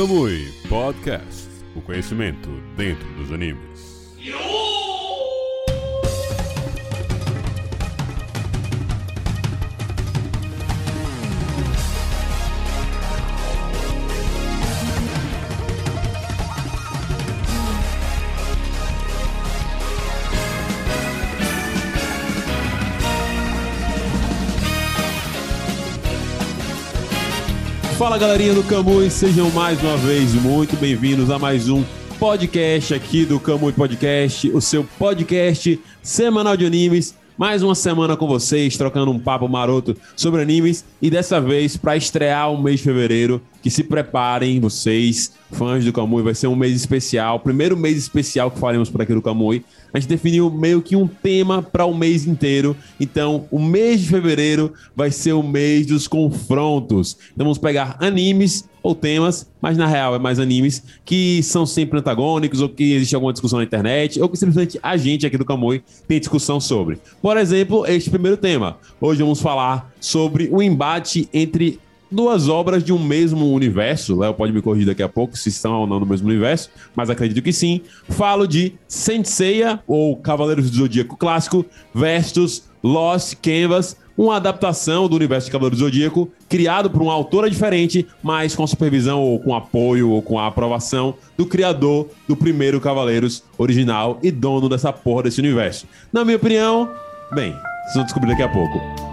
[0.00, 1.50] Kamui Podcast.
[1.76, 3.89] O conhecimento dentro dos animes.
[28.00, 31.84] Fala galerinha do Camui, sejam mais uma vez muito bem-vindos a mais um
[32.18, 37.14] podcast aqui do Camui Podcast, o seu podcast semanal de animes.
[37.36, 41.94] Mais uma semana com vocês, trocando um papo maroto sobre animes e dessa vez para
[41.94, 46.56] estrear o mês de fevereiro, que se preparem vocês, fãs do Kamui, vai ser um
[46.56, 49.62] mês especial, primeiro mês especial que faremos por aqui do Kamui.
[49.92, 52.76] A gente definiu meio que um tema para o mês inteiro.
[52.98, 57.16] Então, o mês de fevereiro vai ser o mês dos confrontos.
[57.32, 61.98] Então, vamos pegar animes ou temas, mas na real é mais animes que são sempre
[61.98, 65.44] antagônicos ou que existe alguma discussão na internet ou que simplesmente a gente aqui do
[65.44, 66.98] Kamui tem discussão sobre.
[67.20, 68.78] Por exemplo, este primeiro tema.
[69.00, 71.78] Hoje vamos falar sobre o embate entre
[72.10, 74.18] duas obras de um mesmo universo.
[74.18, 77.10] Léo pode me corrigir daqui a pouco se estão ou não no mesmo universo, mas
[77.10, 77.80] acredito que sim.
[78.08, 85.46] Falo de Senseiya, ou Cavaleiros do Zodíaco clássico, versus Lost Canvas, uma adaptação do universo
[85.46, 90.10] de Cavaleiros do Zodíaco, criado por uma autora diferente, mas com supervisão ou com apoio
[90.10, 95.40] ou com a aprovação do criador do primeiro Cavaleiros original e dono dessa porra desse
[95.40, 95.86] universo.
[96.12, 96.90] Na minha opinião,
[97.32, 97.52] bem,
[97.84, 99.09] vocês vão descobrir daqui a pouco.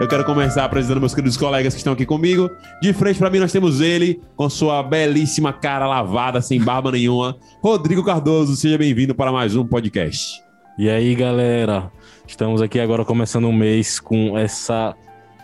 [0.00, 2.48] Eu quero começar apresentando meus queridos colegas que estão aqui comigo.
[2.80, 7.36] De frente para mim nós temos ele, com sua belíssima cara lavada, sem barba nenhuma.
[7.60, 10.40] Rodrigo Cardoso, seja bem-vindo para mais um podcast.
[10.78, 11.90] E aí, galera?
[12.28, 14.94] Estamos aqui agora começando um mês com essa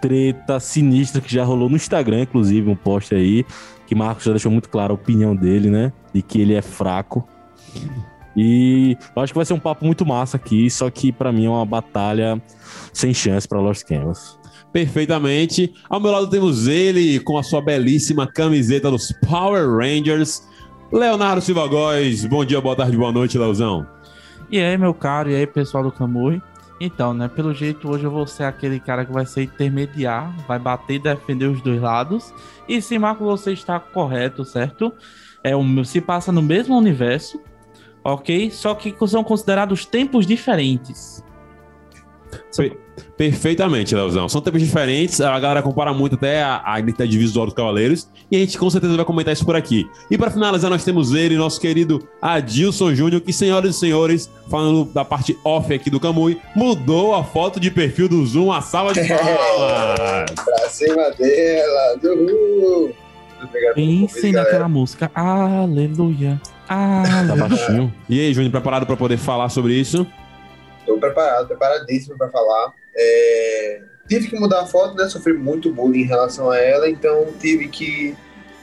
[0.01, 3.45] treta sinistra que já rolou no Instagram, inclusive, um post aí,
[3.89, 5.93] que Marcos já deixou muito claro a opinião dele, né?
[6.15, 7.27] De que ele é fraco.
[8.37, 11.47] E eu acho que vai ser um papo muito massa aqui, só que para mim
[11.47, 12.41] é uma batalha
[12.93, 14.44] sem chance para Lost Canvas.
[14.75, 15.73] Perfeitamente.
[15.89, 20.49] Ao meu lado temos ele com a sua belíssima camiseta dos Power Rangers,
[20.93, 22.25] Leonardo Silva Góes.
[22.25, 23.87] Bom dia, boa tarde, boa noite, Leozão.
[24.51, 26.43] E aí, meu caro, e aí, pessoal do Camui?
[26.81, 30.59] Então, né, pelo jeito hoje eu vou ser aquele cara que vai ser intermediar, vai
[30.59, 32.35] bater e defender os dois lados.
[32.69, 34.93] E sim, Marco, você está correto, certo?
[35.45, 37.41] É, o, se passa no mesmo universo,
[38.03, 38.51] ok?
[38.51, 41.23] Só que são considerados tempos diferentes.
[42.57, 42.84] Per
[43.17, 44.29] perfeitamente, Leozão.
[44.29, 48.37] São tempos diferentes, a galera compara muito até a, a identidade visual dos Cavaleiros, e
[48.37, 49.87] a gente com certeza vai comentar isso por aqui.
[50.11, 54.85] E para finalizar, nós temos ele, nosso querido Adilson Júnior, que, senhoras e senhores, falando
[54.93, 58.93] da parte off aqui do Camui, mudou a foto de perfil do Zoom, a salva
[58.93, 60.31] de palmas!
[60.45, 62.95] pra cima dela, uhul!
[63.75, 66.41] Pensem naquela música, aleluia.
[66.69, 67.93] Ah, Tá baixinho.
[68.09, 70.07] E aí, Júnior, preparado para poder falar sobre isso?
[70.85, 72.75] Estou preparado, preparadíssimo para falar.
[72.95, 75.09] É, Tive que mudar a foto, né?
[75.09, 78.15] Sofri muito bullying em relação a ela, então tive que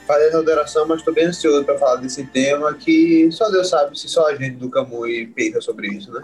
[0.05, 3.97] fazer essa alteração, mas estou bem ansioso para falar desse tema que só Deus sabe
[3.97, 6.21] se só a gente do Camui pensa sobre isso, né?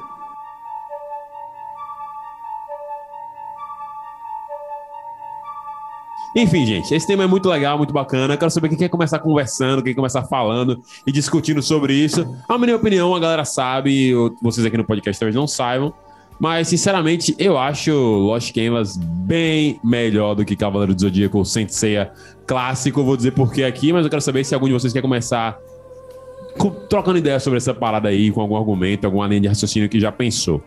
[6.39, 8.35] Enfim, gente, esse tema é muito legal, muito bacana.
[8.35, 12.31] Eu quero saber quem quer começar conversando, quem quer começar falando e discutindo sobre isso.
[12.47, 15.91] A minha opinião, a galera sabe, vocês aqui no podcast talvez não saibam.
[16.39, 22.11] Mas, sinceramente, eu acho Lost Canvas bem melhor do que Cavaleiro do Zodíaco Senseiya
[22.45, 23.03] clássico.
[23.03, 25.57] Vou dizer por que aqui, mas eu quero saber se algum de vocês quer começar
[26.59, 29.99] co- trocando ideia sobre essa parada aí, com algum argumento, alguma linha de raciocínio que
[29.99, 30.61] já pensou.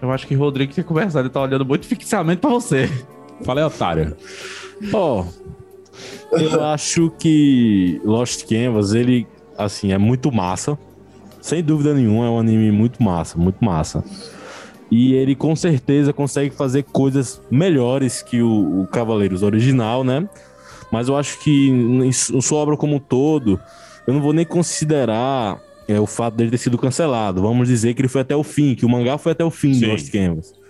[0.00, 2.88] Eu acho que o Rodrigo tem conversado, ele tá olhando muito fixamente pra você.
[3.44, 4.16] Falei, otário.
[4.92, 5.24] Ó,
[6.32, 9.26] eu acho que Lost Canvas, ele,
[9.56, 10.78] assim, é muito massa.
[11.40, 14.04] Sem dúvida nenhuma, é um anime muito massa, muito massa.
[14.90, 20.28] E ele com certeza consegue fazer coisas melhores que o, o Cavaleiros original, né?
[20.92, 23.58] Mas eu acho que em sua obra como um todo,
[24.06, 25.58] eu não vou nem considerar
[25.88, 27.40] é, o fato dele ter sido cancelado.
[27.40, 29.72] Vamos dizer que ele foi até o fim, que o mangá foi até o fim
[29.72, 29.80] Sim.
[29.80, 30.61] de Lost Canvas.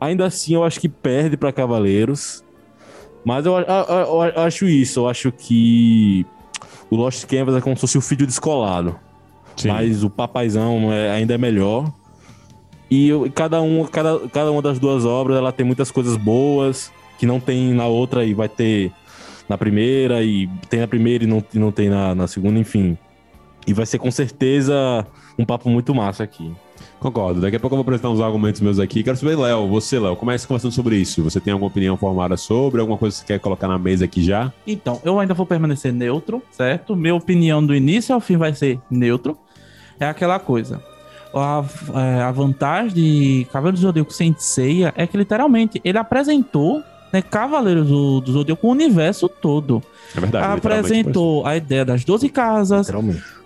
[0.00, 2.42] Ainda assim, eu acho que perde para Cavaleiros.
[3.24, 6.24] Mas eu, eu- eu- eu acho isso, eu acho que
[6.90, 8.98] o Lost Canvas é como se fosse o filho descolado.
[9.56, 9.68] Sim.
[9.68, 11.92] Mas o papaizão é- ainda é melhor.
[12.90, 16.90] E eu- cada, um, cada, cada uma das duas obras ela tem muitas coisas boas
[17.18, 18.90] que não tem na outra e vai ter
[19.48, 22.96] na primeira, e tem na primeira e não, e não tem na, na segunda, enfim.
[23.66, 25.06] E vai ser com certeza
[25.38, 26.50] um papo muito massa aqui.
[27.00, 27.40] Concordo.
[27.40, 29.02] Daqui a pouco eu vou apresentar uns argumentos meus aqui.
[29.02, 31.22] Quero saber, Léo, você, Léo, comece conversando sobre isso.
[31.22, 32.78] Você tem alguma opinião formada sobre?
[32.78, 34.52] Alguma coisa que você quer colocar na mesa aqui já?
[34.66, 36.94] Então, eu ainda vou permanecer neutro, certo?
[36.94, 39.38] Minha opinião do início ao fim vai ser neutro.
[39.98, 40.82] É aquela coisa.
[41.34, 41.64] A,
[41.94, 47.22] é, a vantagem de Cavaleiros do Zodíaco sem Seiya é que literalmente ele apresentou né,
[47.22, 49.82] Cavaleiros do, do Zodíaco o universo todo.
[50.16, 50.44] É verdade.
[50.44, 52.90] apresentou a ideia das 12 casas,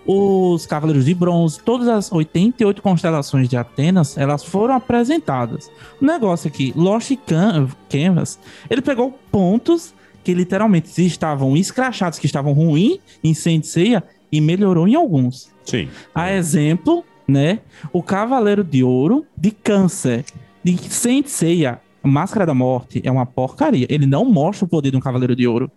[0.05, 5.69] os Cavaleiros de Bronze, todas as 88 constelações de Atenas, elas foram apresentadas.
[6.01, 8.39] O negócio aqui, Lost Can- Canvas,
[8.69, 14.87] ele pegou pontos que literalmente estavam escrachados, que estavam ruins em Saint Seiya, e melhorou
[14.87, 15.49] em alguns.
[15.63, 15.87] Sim.
[16.13, 17.59] A exemplo, né,
[17.93, 20.25] o Cavaleiro de Ouro de Câncer,
[20.63, 23.87] de Saint Seiya, Máscara da Morte, é uma porcaria.
[23.89, 25.71] Ele não mostra o poder de um Cavaleiro de Ouro.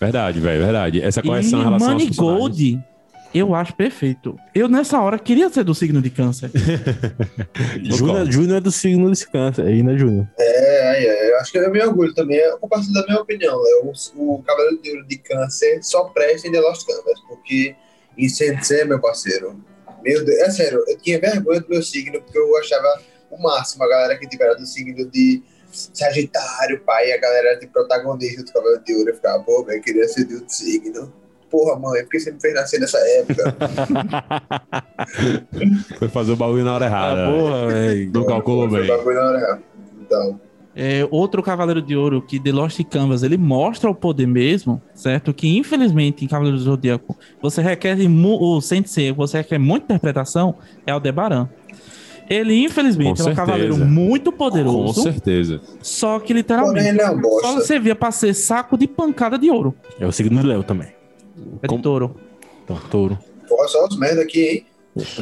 [0.00, 1.00] Verdade, velho, verdade.
[1.00, 2.38] Essa correção em E relação aos personagens.
[2.40, 2.84] Gold,
[3.34, 4.38] eu acho perfeito.
[4.54, 6.50] Eu, nessa hora, queria ser do signo de câncer.
[7.82, 9.66] Júnior, Júnior é do signo desse câncer.
[9.66, 10.26] Aí, né, Júnior?
[10.38, 12.38] É, é, eu acho que é meu orgulho também.
[12.38, 13.60] Eu compartilho da minha opinião.
[13.60, 13.92] Léo.
[14.14, 17.76] O, o Cavaleiro de Ouro de Câncer só presta em The Lost Canvas, porque
[18.16, 19.62] em Sensei, meu parceiro,
[20.02, 23.00] meu Deus, é sério, eu tinha vergonha do meu signo, porque eu achava
[23.30, 27.60] o máximo a galera que tipo, era do signo de Sagitário, pai, a galera era
[27.60, 29.10] de protagonista do Cavaleiro de Ouro.
[29.10, 31.12] Eu ficava, pô, velho, eu queria ser de outro signo.
[31.50, 33.56] Porra, mãe, por que você me fez nascer nessa época?
[35.98, 37.28] Foi fazer o bagulho na hora errada.
[37.28, 38.10] Ah, porra, velho.
[38.12, 38.88] Não calculou Foi bem.
[38.88, 39.62] bagulho na hora errada.
[40.00, 40.40] Então,
[40.74, 45.32] É, outro Cavaleiro de Ouro que The Lost Canvas ele mostra o poder mesmo, certo?
[45.32, 50.54] Que infelizmente em Cavaleiro do Zodíaco você requer mu- o Sensei, você requer muita interpretação,
[50.86, 51.48] é o Debaran.
[52.28, 53.34] Ele infelizmente Com é um certeza.
[53.36, 55.60] cavaleiro muito Com poderoso, certeza.
[55.80, 57.52] só que literalmente ele é um só bosta.
[57.54, 59.74] você via pra ser saco de pancada de ouro.
[60.00, 60.88] É o signo do Léo também.
[61.62, 62.16] É Com- de touro.
[62.64, 63.18] Então, touro.
[63.48, 64.66] Porra, só os merda aqui, hein?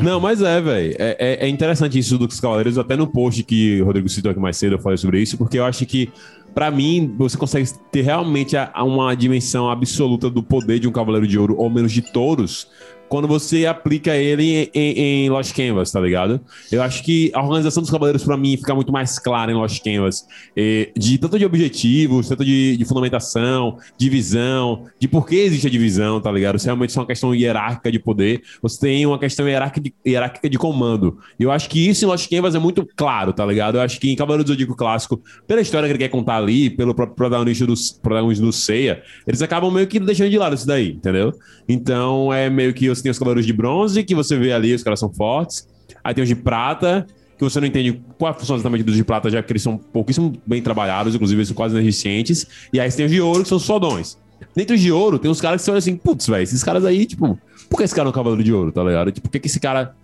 [0.03, 0.95] Não, mas é, velho.
[0.99, 2.79] É, é- é interessante isso dos Cavaleiros.
[2.79, 5.59] Até no post que o Rodrigo citou aqui mais cedo, eu falei sobre isso, porque
[5.59, 6.11] eu acho que,
[6.55, 10.93] pra mim, você consegue ter realmente a- a uma dimensão absoluta do poder de um
[10.93, 12.69] Cavaleiro de Ouro, ou menos de touros,
[13.15, 16.41] quando você aplica ele em, em, em Lost Canvas, tá ligado?
[16.73, 19.81] Eu acho que a organização dos Cavaleiros, pra mim, fica muito mais clara em Lost
[19.85, 20.27] Canvas.
[20.57, 25.69] eh, de tanto de objetivos, tanto de, de fundamentação, de visão, de por que existe
[25.69, 26.59] a divisão, tá ligado?
[26.59, 30.51] Se realmente é uma questão hierárquica de poder, você tem uma questão hierárquica de, hierárquica
[30.51, 31.17] de comando.
[31.39, 33.77] E eu acho que isso em Lost Canvas é muito claro, tá ligado?
[33.77, 36.69] Eu acho que em Cavaleiro do Zodíaco Clássico, pela história que ele quer contar ali,
[36.69, 40.67] pelo próprio protagonista do, protagonista do Seiya, eles acabam meio que deixando de lado isso
[40.67, 41.33] daí, entendeu?
[41.69, 44.99] Então é meio que tem os Cavaleiros de Bronze, que você vê ali, os caras
[44.99, 45.69] são fortes.
[46.03, 47.07] Aí tem os de Prata,
[47.37, 49.77] que você não entende qual a função exatamente dos de prata, já que eles são
[49.77, 52.47] pouquíssimo bem trabalhados, inclusive eles são quase ineficientes.
[52.73, 54.17] E aí você tem os de ouro, que são os fodões.
[54.55, 57.39] Dentro de ouro, tem uns caras que são assim, putz, velho, esses caras aí, tipo,
[57.69, 59.11] por que esse cara é um cavaleiro de ouro, tá ligado?
[59.11, 59.95] Tipo, por que, que esse cara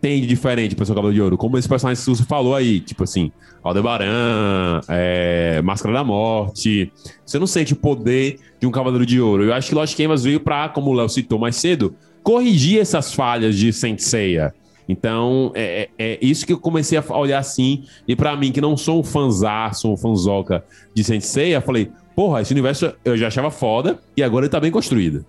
[0.00, 1.36] tem de diferente pra ser um cavaleiro de ouro?
[1.36, 3.30] Como esse personagem que você falou aí, tipo assim,
[3.62, 6.90] Aldebaran, é, Máscara da Morte.
[7.24, 9.44] Você não sente o poder de um cavaleiro de ouro.
[9.44, 13.12] Eu acho que Lost Canvas veio pra, como o Léo citou mais cedo, corrigir essas
[13.12, 14.54] falhas de Saint Seiya.
[14.88, 17.84] Então, é, é- é isso que eu comecei a olhar assim.
[18.08, 20.64] E pra mim, que não sou um fanzaço, um fanzoca
[20.94, 24.58] de Saint Seiya, falei, porra, esse universo eu já achava foda e agora ele tá
[24.58, 25.24] bem construído.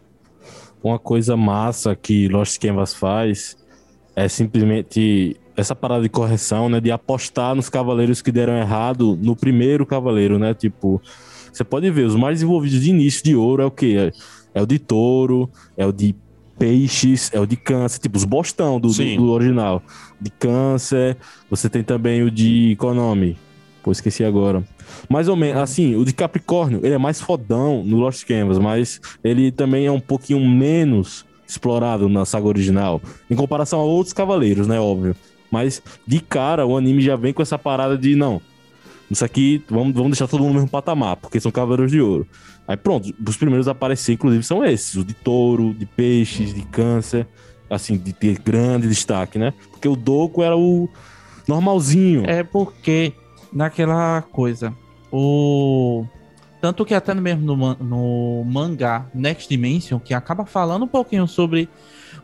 [0.84, 3.56] Uma coisa massa que Lost Canvas faz
[4.16, 6.80] é simplesmente essa parada de correção, né?
[6.80, 10.56] De apostar nos cavaleiros que deram errado no primeiro cavaleiro, né?
[10.56, 11.00] Tipo,
[11.54, 14.12] você pode ver, os mais desenvolvidos de início de ouro é o quê?
[14.56, 16.16] É, é o de touro, é o de
[16.58, 19.82] peixes, é o de câncer, tipo, os bostão do, do, do original.
[20.20, 21.18] De câncer,
[21.50, 23.38] você tem também o de nome?
[23.84, 24.64] Pô, esqueci agora.
[25.10, 29.02] Mais ou menos, assim, o de Capricórnio, ele é mais fodão no Lost Canvas, mas
[29.24, 34.68] ele também é um pouquinho menos explorado na saga original, em comparação a outros cavaleiros,
[34.68, 35.16] né, óbvio.
[35.50, 38.42] Mas, de cara, o anime já vem com essa parada de, não,
[39.14, 42.28] isso aqui, vamos, vamos deixar todo mundo no mesmo patamar, porque são cavaleiros de ouro.
[42.68, 46.62] Aí pronto, os primeiros a aparecer, inclusive, são esses, o de touro, de peixes, de
[46.64, 47.28] câncer,
[47.70, 49.54] assim, de ter grande destaque, né?
[49.70, 50.90] Porque o Doku era o
[51.48, 52.24] normalzinho.
[52.26, 53.14] É porque
[53.52, 54.74] naquela coisa,
[55.12, 56.06] o
[56.62, 61.68] tanto que até mesmo no, no mangá Next Dimension, que acaba falando um pouquinho sobre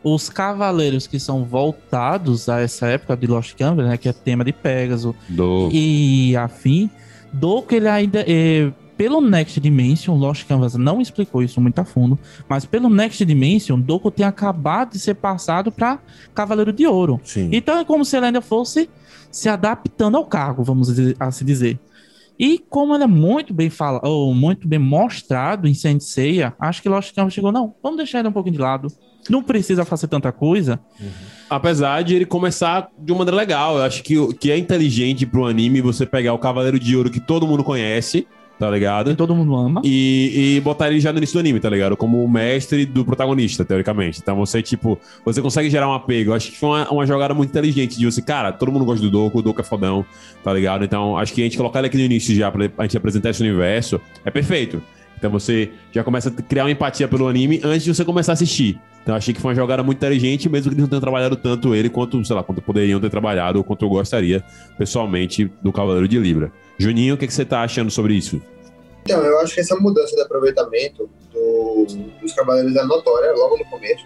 [0.02, 4.44] os cavaleiros que são voltados a essa época de Lost Canvas, né, que é tema
[4.44, 5.68] de Pegasus Do...
[5.72, 6.88] e afim,
[7.32, 11.84] do que ele ainda é, pelo Next Dimension, Lost Canvas não explicou isso muito a
[11.84, 12.18] fundo,
[12.48, 15.98] mas pelo Next Dimension, Doku tem acabado de ser passado para
[16.34, 17.20] Cavaleiro de Ouro.
[17.24, 17.48] Sim.
[17.52, 18.88] Então é como se ele ainda fosse
[19.30, 21.78] se adaptando ao cargo, vamos dizer- assim dizer.
[22.38, 26.80] E como ele é muito bem falado, ou muito bem mostrado em Saint Seiya, acho
[26.80, 28.88] que Lost Canvas chegou, não, vamos deixar ele um pouquinho de lado.
[29.28, 30.80] Não precisa fazer tanta coisa.
[31.50, 35.46] Apesar de ele começar de uma maneira legal, eu acho que, que é inteligente pro
[35.46, 38.26] anime você pegar o Cavaleiro de Ouro que todo mundo conhece,
[38.58, 39.10] tá ligado?
[39.10, 39.80] Que todo mundo ama.
[39.84, 41.96] E, e botar ele já no início do anime, tá ligado?
[41.96, 44.20] Como o mestre do protagonista, teoricamente.
[44.20, 46.32] Então você, tipo, você consegue gerar um apego.
[46.32, 49.10] Acho que foi uma, uma jogada muito inteligente de você, cara, todo mundo gosta do
[49.10, 50.04] Doku, o Doku é fodão,
[50.42, 50.84] tá ligado?
[50.84, 53.30] Então acho que a gente colocar ele aqui no início já pra a gente apresentar
[53.30, 54.82] esse universo é perfeito.
[55.16, 58.34] Então você já começa a criar uma empatia pelo anime antes de você começar a
[58.34, 58.80] assistir.
[59.02, 61.74] Então achei que foi uma jogada muito inteligente, mesmo que eles não tenham trabalhado tanto
[61.74, 64.44] ele quanto, sei lá, quanto poderiam ter trabalhado ou quanto eu gostaria,
[64.76, 66.52] pessoalmente, do Cavaleiro de Libra.
[66.78, 68.40] Juninho, o que, que você tá achando sobre isso?
[69.02, 71.86] Então, eu acho que essa mudança de aproveitamento do-
[72.20, 74.04] dos Cavaleiros é notória logo no começo.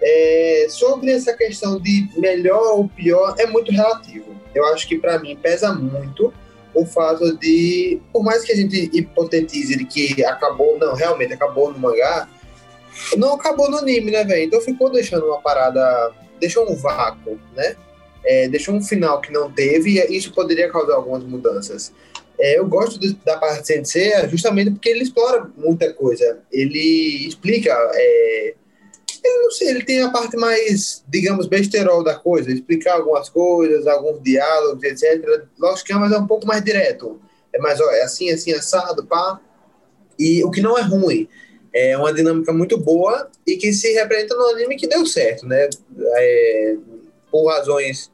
[0.00, 4.26] É, sobre essa questão de melhor ou pior, é muito relativo.
[4.54, 6.32] Eu acho que para mim pesa muito
[6.74, 11.72] o fato de, por mais que a gente hipotetize de que acabou, não, realmente acabou
[11.72, 12.28] no mangá,
[13.16, 14.44] não acabou no anime, né, velho?
[14.44, 17.74] Então ficou deixando uma parada, deixou um vácuo, né?
[18.30, 21.90] É, deixou um final que não teve e isso poderia causar algumas mudanças.
[22.38, 26.38] É, eu gosto do- da parte de Sensei justamente porque ele explora muita coisa.
[26.52, 27.70] Ele explica.
[27.94, 28.54] é,
[29.24, 33.86] ele não sei, ele tem a parte mais, digamos, besterol da coisa, explicar algumas coisas,
[33.86, 35.44] alguns diálogos, etc.
[35.58, 37.18] Lost Canvas é um pouco mais direto.
[37.52, 39.40] É mais, ó, é assim, assim, assado, pá.
[40.18, 41.26] E o que não é ruim.
[41.72, 45.68] É uma dinâmica muito boa e que se representa no anime que deu certo, né?
[46.16, 46.76] É,
[47.30, 48.10] por razões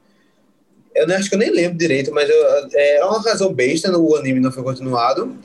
[0.94, 2.36] eu não- acho que eu nem lembro direito, mas eu,
[2.74, 5.36] é uma razão besta no anime não foi continuado.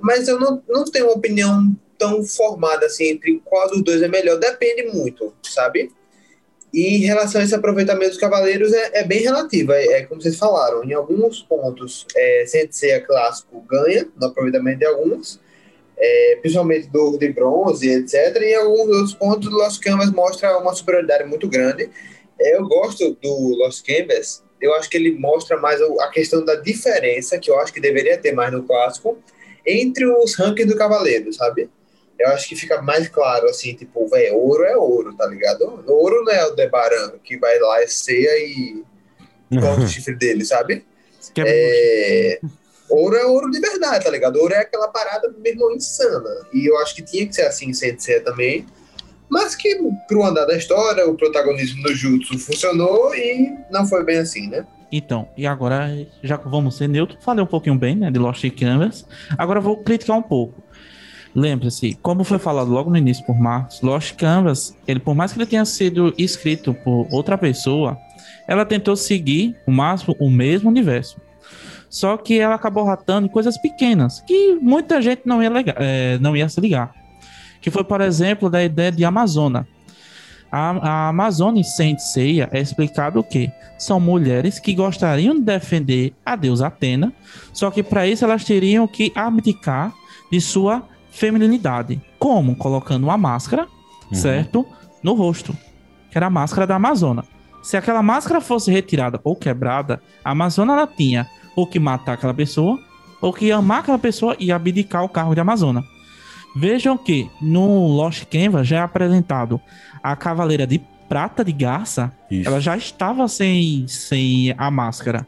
[0.00, 4.08] Mas eu não, não tenho uma opinião tão formada assim entre qual dos dois é
[4.08, 4.38] melhor.
[4.38, 5.90] Depende muito, sabe?
[6.72, 9.72] E em relação a esse aproveitamento dos cavaleiros, é, é bem relativo.
[9.72, 14.86] É, é como vocês falaram, em alguns pontos, é, Sensei clássico ganha no aproveitamento de
[14.86, 15.38] alguns,
[15.98, 18.36] é, principalmente do de bronze, etc.
[18.40, 21.90] E em alguns outros pontos, o Lost Canvas mostra uma superioridade muito grande.
[22.40, 26.54] É, eu gosto do Lost Canvas, eu acho que ele mostra mais a questão da
[26.54, 29.18] diferença, que eu acho que deveria ter mais no clássico,
[29.66, 31.68] entre os rankings do Cavaleiro, sabe?
[32.18, 35.82] Eu acho que fica mais claro, assim, tipo, velho, ouro é ouro, tá ligado?
[35.86, 38.82] Ouro não é o Debaran, que vai lá, ceia e
[39.60, 40.84] corta o chifre dele, sabe?
[41.36, 42.40] É
[42.92, 44.36] Ouro é ouro de verdade, tá ligado?
[44.36, 46.46] Ouro é aquela parada mesmo insana.
[46.52, 48.66] E eu acho que tinha que ser assim em Sensei também.
[49.32, 54.18] Mas que pro andar da história, o protagonismo do Jutsu funcionou e não foi bem
[54.18, 54.66] assim, né?
[54.92, 55.88] Então, e agora,
[56.22, 59.06] já que vamos ser neutro, falei um pouquinho bem, né, de Lost Canvas.
[59.38, 60.62] Agora vou criticar um pouco.
[61.34, 65.38] Lembre-se, como foi falado logo no início por Marcos, Lost Canvas, ele, por mais que
[65.38, 67.96] ele tenha sido escrito por outra pessoa,
[68.46, 71.18] ela tentou seguir o máximo o mesmo universo.
[71.88, 76.36] Só que ela acabou ratando coisas pequenas, que muita gente não ia, ligar, é, não
[76.36, 77.01] ia se ligar.
[77.62, 79.66] Que foi, por exemplo, da ideia de Amazona.
[80.50, 83.50] A, a Amazônia em Saint Seiya é explicado o quê?
[83.78, 87.10] São mulheres que gostariam de defender a deusa Atena,
[87.54, 89.94] só que para isso elas teriam que abdicar
[90.30, 91.98] de sua feminilidade.
[92.18, 92.54] Como?
[92.54, 93.66] Colocando uma máscara,
[94.12, 94.66] certo?
[95.02, 95.56] No rosto,
[96.10, 97.24] que era a máscara da Amazona.
[97.62, 101.26] Se aquela máscara fosse retirada ou quebrada, a Amazona ela tinha
[101.56, 102.78] ou que matar aquela pessoa,
[103.20, 105.84] ou que amar aquela pessoa e abdicar o cargo de Amazona.
[106.54, 109.60] Vejam que no Lost Canvas já é apresentado
[110.02, 112.48] a Cavaleira de Prata de Garça, Isso.
[112.48, 115.26] ela já estava sem, sem a máscara.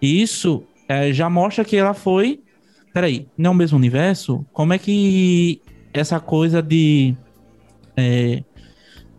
[0.00, 2.40] E isso é, já mostra que ela foi.
[2.92, 4.44] Peraí, não é o mesmo universo?
[4.52, 5.60] Como é que
[5.92, 7.16] essa coisa de.
[7.96, 8.42] é,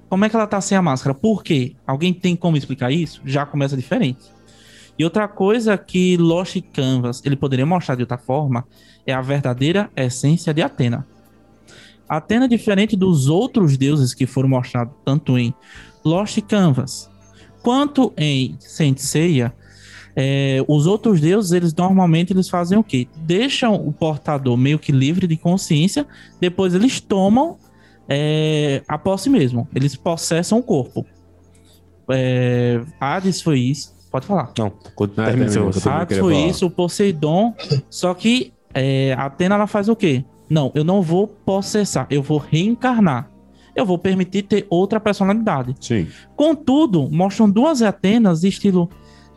[0.10, 1.16] como é que ela tá sem a máscara?
[1.16, 1.74] Por quê?
[1.88, 3.22] Alguém tem como explicar isso?
[3.26, 4.26] Já começa diferente.
[5.00, 8.66] E outra coisa que Lost Canvas ele poderia mostrar de outra forma
[9.08, 11.08] é a verdadeira essência de Atena.
[12.18, 15.54] Atena é diferente dos outros deuses que foram mostrados tanto em
[16.04, 17.10] Lost Canvas
[17.62, 19.54] quanto em Saint Seiya.
[20.16, 23.08] é, os outros deuses, eles normalmente eles fazem o quê?
[23.16, 26.06] Deixam o portador meio que livre de consciência,
[26.40, 27.58] depois eles tomam
[28.08, 29.68] é, a posse mesmo.
[29.74, 31.06] Eles possessam o corpo.
[32.12, 33.94] É, Hades foi isso.
[34.12, 34.52] Pode falar.
[34.58, 34.72] Não,
[35.64, 35.98] raciocínio.
[35.98, 36.48] Ah, Hades queria foi falar.
[36.48, 37.56] isso, o Poseidon.
[37.90, 40.24] só que é, Atena ela faz o quê?
[40.54, 43.28] Não, eu não vou possessar, eu vou reencarnar.
[43.76, 45.76] Eu vou permitir ter outra personalidade.
[45.82, 46.06] Sim.
[46.36, 48.88] Contudo, mostram duas Atenas estilo.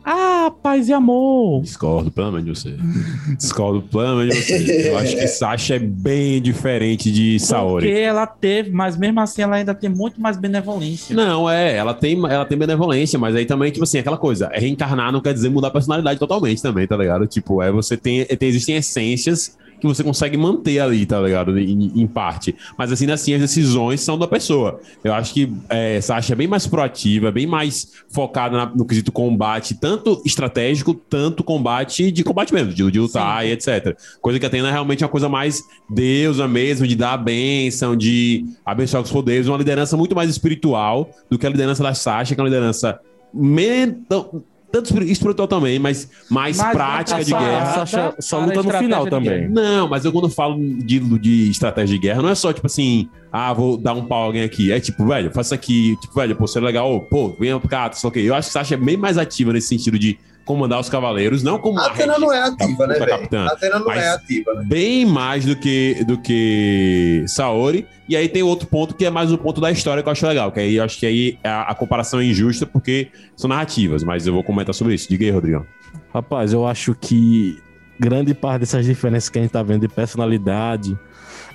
[0.05, 1.63] Ah, paz e amor.
[1.63, 2.77] Discordo plenamente de você.
[3.35, 4.89] Discordo plenamente de você.
[4.91, 7.87] Eu acho que Sasha é bem diferente de Saori.
[7.87, 11.15] Porque ela teve, mas mesmo assim ela ainda tem muito mais benevolência.
[11.15, 14.59] Não, é, ela tem, ela tem benevolência, mas aí também, tipo assim, aquela coisa, é
[14.59, 17.25] reencarnar não quer dizer mudar a personalidade totalmente também, tá ligado?
[17.25, 21.57] Tipo, é você tem, tem existem essências que você consegue manter ali, tá ligado?
[21.57, 22.55] Em, em parte.
[22.77, 24.79] Mas assim, assim, as decisões são da pessoa.
[25.03, 29.11] Eu acho que é, Sasha é bem mais proativa, bem mais focada na- no quesito
[29.11, 33.95] combate, tanto estratégico, tanto combate de combate mesmo, de, de lutar e etc.
[34.21, 37.95] Coisa que a Atena é realmente uma coisa mais deusa mesmo, de dar a bênção,
[37.95, 42.33] de abençoar os poderes, uma liderança muito mais espiritual do que a liderança da Sasha,
[42.33, 42.99] que é uma liderança
[43.33, 44.43] mental.
[44.71, 47.85] Tanto espiri- espiritual também, mas mais Mais prática de guerra.
[48.19, 49.49] Só para luta no final também.
[49.49, 53.09] Não, mas eu quando falo de, de estratégia de guerra, não é só tipo assim,
[53.31, 54.71] ah, vou dar um pau a alguém aqui.
[54.71, 58.09] É tipo, velho, faça aqui, tipo, velho, pô, seria legal, pô, venha pra cá, só
[58.09, 61.43] que eu acho que Sasha é bem mais ativa nesse sentido de comandar os cavaleiros,
[61.43, 63.43] não como A Atena não é ativa, né, capitã.
[63.45, 64.63] A Atena não Mas- é ativa, né?
[64.65, 67.85] bem mais do que do que Saori.
[68.09, 70.25] E aí tem outro ponto que é mais o ponto da história que eu acho
[70.25, 74.01] legal, que aí eu acho que aí a, a comparação é injusta porque são narrativas,
[74.03, 75.09] mas eu vou comentar sobre isso.
[75.09, 75.65] Diga aí, Rodrigo.
[76.13, 77.61] Rapaz, eu acho que
[77.99, 80.97] grande parte dessas diferenças que a gente tá vendo de personalidade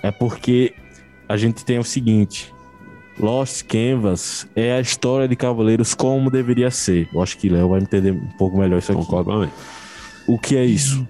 [0.03, 0.75] é porque
[1.27, 2.53] a gente tem o seguinte:
[3.19, 7.09] Lost Canvas é a história de Cavaleiros como deveria ser.
[7.13, 9.01] Eu acho que Léo vai entender um pouco melhor isso aqui.
[9.01, 9.31] Concordo
[10.27, 11.07] com O que é isso?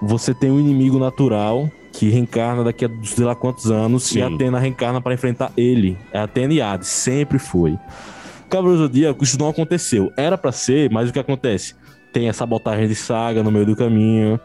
[0.00, 4.18] Você tem um inimigo natural que reencarna daqui a sei lá quantos anos Sim.
[4.20, 5.98] e a Atena reencarna para enfrentar ele.
[6.12, 7.78] É Atena e Hades, sempre foi.
[8.48, 10.10] Cavaleiro do Zodíaco, isso não aconteceu.
[10.16, 11.74] Era pra ser, mas o que acontece?
[12.12, 14.38] Tem a sabotagem de saga no meio do caminho,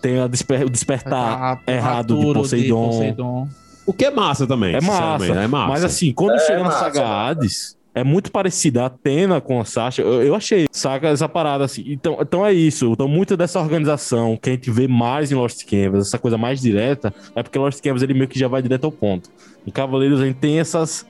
[0.00, 2.86] tem a desper- o despertar Ah, errado de Poseidon.
[2.88, 3.48] Poseidon.
[3.86, 4.74] O que é massa também.
[4.74, 5.18] É massa.
[5.18, 5.68] sinceramente, É massa.
[5.68, 7.04] Mas assim, quando É chega na saga.
[7.04, 10.02] Hades, é muito parecida a Atena com a Sasha.
[10.02, 11.84] Eu, eu achei, saca essa parada assim.
[11.86, 12.92] Então, então é isso.
[12.92, 16.60] Então, muito dessa organização que a gente vê mais em Lost Canvas, essa coisa mais
[16.60, 19.30] direta, é porque Lost Canvas ele meio que já vai direto ao ponto.
[19.66, 21.04] Em Cavaleiros a gente tem essas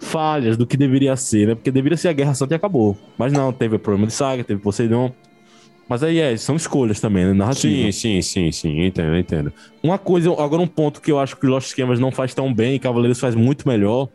[0.00, 1.54] falhas do que deveria ser, né?
[1.54, 2.96] Porque deveria ser a Guerra Santa e acabou.
[3.16, 5.12] Mas não, teve o problema de saga, teve Poseidon.
[5.88, 7.32] Mas aí é, são escolhas também, né?
[7.32, 7.92] Narrativa.
[7.92, 8.84] Sim, sim, sim, sim.
[8.86, 9.52] Entendo, entendo.
[9.82, 12.74] Uma coisa, agora um ponto que eu acho que Lost Canvas não faz tão bem
[12.74, 14.08] e Cavaleiros faz muito melhor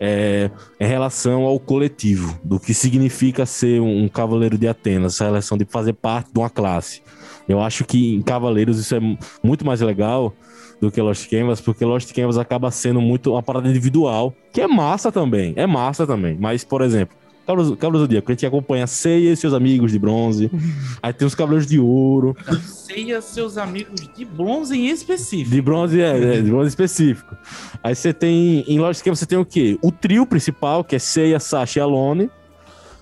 [0.00, 5.56] é em relação ao coletivo, do que significa ser um, Cavaleiro de Atenas, essa relação
[5.56, 7.00] de fazer parte de uma classe.
[7.48, 10.34] Eu acho que em Cavaleiros isso é mu- muito mais legal
[10.80, 14.66] do que Lost Canvas, porque Lost Canvas acaba sendo muito uma parada individual, que é
[14.66, 16.36] massa também, é massa também.
[16.40, 19.98] Mas, por exemplo, Cavaleiros Cavaleiros do Zodíaco, a gente acompanha Seiya e seus amigos de
[19.98, 20.50] bronze,
[21.02, 25.50] aí tem os Cavaleiros de Ouro, Ceia seus amigos de bronze em específico.
[25.50, 27.36] de bronze, é, é, de bronze específico.
[27.82, 29.78] Aí você tem, em Lost Canvas você tem o quê?
[29.82, 32.30] O trio principal, que é Seiya, Sasha e Alone.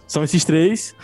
[0.06, 0.94] São esses três.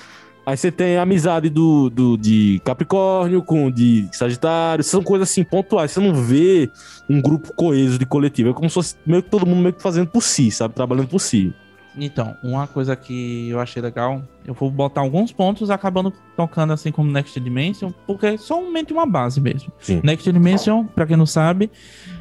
[0.49, 4.83] Aí você tem a amizade do, do, de Capricórnio com o de Sagitário.
[4.83, 5.91] São coisas assim, pontuais.
[5.91, 6.71] Você não vê
[7.09, 8.51] um grupo coeso de coletivo.
[8.51, 10.75] É como se fosse meio que todo mundo meio que fazendo por si, sabe?
[10.75, 11.53] Trabalhando por si.
[12.01, 16.93] Então, uma coisa que eu achei legal, eu vou botar alguns pontos acabando tocando assim
[16.93, 19.73] como Next Dimension, porque é somente uma base mesmo.
[19.81, 20.01] Sim.
[20.05, 21.71] Next Dimension, pra quem não sabe,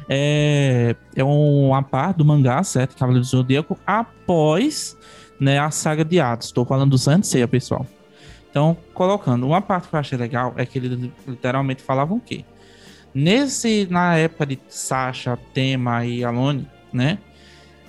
[0.08, 2.96] é, é uma parte do mangá, certo?
[2.96, 4.96] Cavaleiro do Zodíaco, após
[5.38, 6.48] né, a saga de Hades.
[6.48, 7.86] Estou falando do Seiya, pessoal.
[8.50, 12.44] Então, colocando, uma parte que eu achei legal é que ele literalmente falavam o quê?
[13.14, 17.18] Nesse, na época de Sasha, Tema e Alone, né?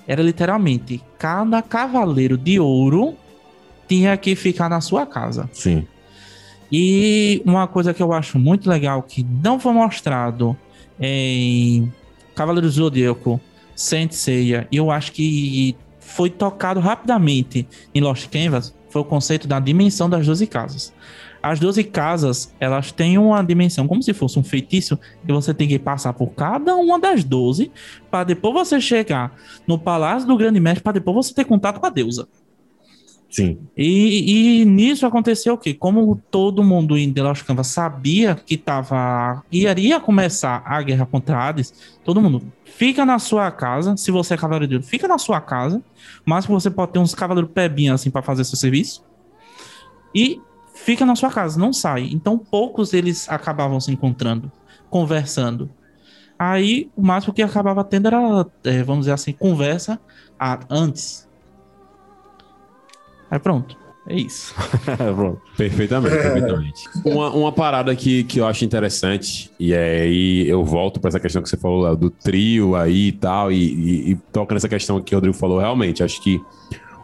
[0.10, 3.16] Era literalmente cada cavaleiro de ouro
[3.88, 5.48] tinha que ficar na sua casa.
[5.54, 5.86] Sim.
[6.72, 10.58] E uma coisa que eu acho muito legal que não foi mostrado
[11.00, 11.94] em
[12.34, 13.40] Cavaleiro do Zodíaco,
[13.76, 19.48] Saint Seiya, e eu acho que foi tocado rapidamente em Lost Canvas, foi o conceito
[19.48, 20.92] da dimensão das 12 casas.
[21.42, 25.68] As 12 casas, elas têm uma dimensão como se fosse um feitiço que você tem
[25.68, 27.72] que passar por cada uma das 12
[28.12, 29.34] para depois você chegar
[29.68, 32.28] no Palácio do Grande Mestre para depois você ter contato com a deusa.
[33.30, 33.60] Sim.
[33.78, 35.74] E, e nisso aconteceu o quê?
[35.74, 41.38] Como todo mundo em The Lost Canvas sabia que tava, iria começar a guerra contra
[41.38, 41.72] Hades,
[42.04, 43.96] todo mundo fica na sua casa.
[43.96, 45.82] Se você é cavaleiro fica na sua casa.
[46.26, 49.04] Mas você pode ter uns cavaleiros pebinhos assim para fazer seu serviço.
[50.14, 50.42] E
[50.84, 52.10] fica na sua casa, não sai.
[52.12, 54.52] Então poucos eles acabavam se encontrando,
[54.90, 55.70] conversando.
[56.38, 60.00] Aí o máximo que acabava tendo era, é, vamos dizer assim, conversa
[60.40, 61.28] a- antes.
[63.30, 64.56] Aí pronto, é isso.
[65.16, 65.40] Pronto.
[65.56, 66.84] Perfeitamente, perfeitamente.
[67.06, 71.42] Uma, uma parada que, que eu acho interessante, e aí eu volto para essa questão
[71.44, 75.14] que você falou do trio aí e tal, e, e, e toca nessa questão que
[75.14, 76.42] o Rodrigo falou, realmente, acho que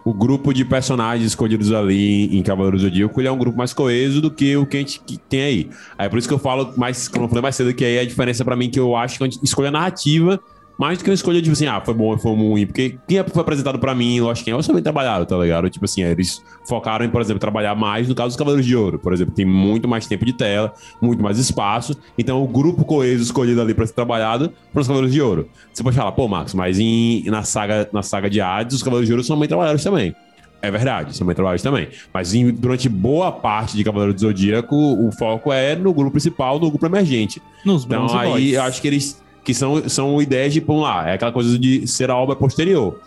[0.05, 3.73] o grupo de personagens escolhidos ali em Cavaleiros do Zodíaco, ele é um grupo mais
[3.73, 5.69] coeso do que o que a gente tem aí.
[5.97, 8.01] Aí por isso que eu falo mais, como eu falei mais cedo, que aí é
[8.01, 10.39] a diferença pra mim que eu acho que a gente escolhe a narrativa
[10.77, 12.65] mais do que uma escolha, tipo assim, ah, foi bom, foi ruim.
[12.65, 15.69] Porque quem foi apresentado pra mim, eu acho que eles também trabalharam, tá ligado?
[15.69, 18.99] Tipo assim, eles focaram em, por exemplo, trabalhar mais no caso dos Cavaleiros de Ouro,
[18.99, 21.95] por exemplo, tem muito mais tempo de tela, muito mais espaço.
[22.17, 25.49] Então, o grupo coeso escolhido ali pra ser trabalhado para os Cavaleiros de Ouro.
[25.73, 29.07] Você pode falar, pô, Marcos, mas em, na, saga, na saga de Hades, os Cavaleiros
[29.07, 30.15] de Ouro são bem trabalhados também.
[30.61, 31.87] É verdade, são bem trabalhados também.
[32.11, 36.59] Mas em, durante boa parte de Cavaleiro do Zodíaco, o foco é no grupo principal,
[36.59, 37.41] no grupo emergente.
[37.63, 41.13] Nos Então aí eu acho que eles que são, são ideias de, vamos lá, é
[41.13, 42.99] aquela coisa de ser a obra posterior.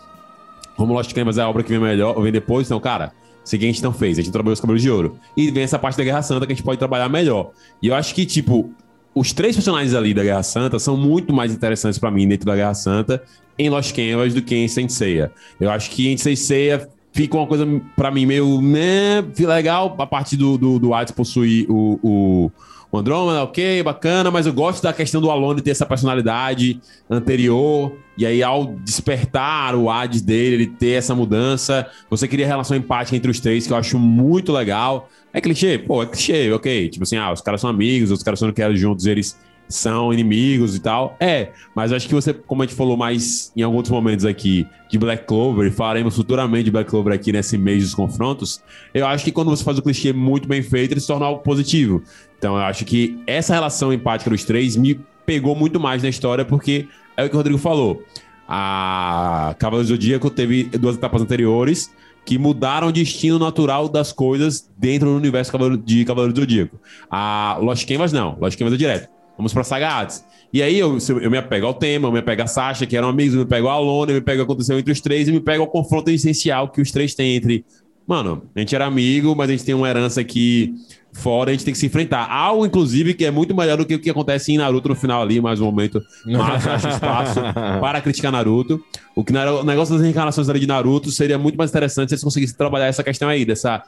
[0.75, 3.11] Como Lost Canvas é a obra que vem melhor, vem depois, então, cara,
[3.43, 5.19] seguinte não fez, a gente trabalhou os cabelos de ouro.
[5.35, 7.51] E vem essa parte da Guerra Santa que a gente pode trabalhar melhor.
[7.83, 8.71] E eu acho que, tipo,
[9.13, 12.55] os três personagens ali da Guerra Santa são muito mais interessantes pra mim dentro da
[12.55, 13.21] Guerra Santa
[13.57, 15.31] em Lost Canvas do que em Saint Seiya.
[15.59, 20.07] Eu acho que em Saint Seiya fica uma coisa pra mim meio, né, legal a
[20.07, 22.51] parte do, do, do possuir o, o,
[22.91, 27.95] o Andrômeda, ok, bacana, mas eu gosto da questão do Alone ter essa personalidade anterior,
[28.17, 33.15] e aí ao despertar o Hades dele, ele ter essa mudança, você cria relação empática
[33.15, 35.07] entre os três, que eu acho muito legal.
[35.31, 35.77] É clichê?
[35.77, 36.89] Pô, é clichê, ok.
[36.89, 39.37] Tipo assim, ah, os caras são amigos, os caras são querem juntos, eles
[39.69, 41.15] são inimigos e tal.
[41.19, 44.97] É, mas acho que você, como a gente falou mais em alguns momentos aqui de
[44.97, 48.61] Black Clover, e falaremos futuramente de Black Clover aqui nesse mês dos confrontos,
[48.93, 51.43] eu acho que quando você faz o clichê muito bem feito, ele se torna algo
[51.43, 52.01] positivo.
[52.37, 56.43] Então eu acho que essa relação empática dos três me pegou muito mais na história,
[56.43, 58.03] porque é o que o Rodrigo falou.
[58.47, 61.93] A Cavaleiro Zodíaco teve duas etapas anteriores
[62.25, 65.51] que mudaram o destino natural das coisas dentro do universo
[65.83, 66.79] de Cavaleiro do Zodíaco.
[67.09, 69.18] A Lost Canvas não, Lost Canvas é direto.
[69.39, 70.25] Vamos pra Saga Hades.
[70.51, 73.07] E aí eu, eu, me apego ao tema, eu me apego a Sasha, que eram
[73.07, 75.29] amigos, eu me apego a Alone, eu me apego ao que aconteceu entre os três,
[75.29, 77.63] e me apego ao confronto essencial que os três têm entre.
[78.05, 80.73] Mano, a gente era amigo, mas a gente tem uma herança aqui
[81.13, 82.29] fora, a gente tem que se enfrentar.
[82.29, 85.21] Algo, inclusive, que é muito melhor do que o que acontece em Naruto no final
[85.21, 86.01] ali, mais um momento.
[86.25, 87.39] Mas acho espaço
[87.79, 88.83] para criticar Naruto.
[89.15, 92.23] O que o negócio das reencarnações ali de Naruto seria muito mais interessante se eles
[92.23, 93.83] conseguissem trabalhar essa questão aí, dessa.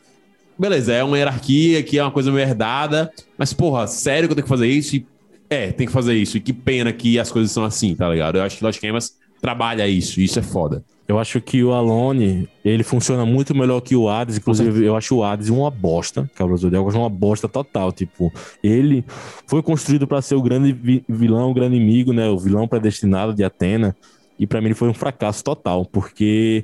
[0.58, 4.36] Beleza, é uma hierarquia que é uma coisa meio herdada, mas, porra, sério que eu
[4.36, 4.96] tenho que fazer isso?
[4.96, 5.06] E,
[5.52, 6.38] é, tem que fazer isso.
[6.38, 8.38] E que pena que as coisas são assim, tá ligado?
[8.38, 10.84] Eu acho que Lost Canvas trabalha isso, e isso é foda.
[11.08, 14.38] Eu acho que o Alone, ele funciona muito melhor que o Hades.
[14.38, 16.30] Inclusive, eu acho o Hades uma bosta.
[16.36, 17.92] Cavaleiro do eu acho uma bosta total.
[17.92, 18.32] Tipo,
[18.64, 19.04] ele
[19.46, 22.30] foi construído pra ser o grande vi- vilão, o grande inimigo, né?
[22.30, 23.94] O vilão predestinado de Atena.
[24.40, 26.64] E pra mim ele foi um fracasso total, porque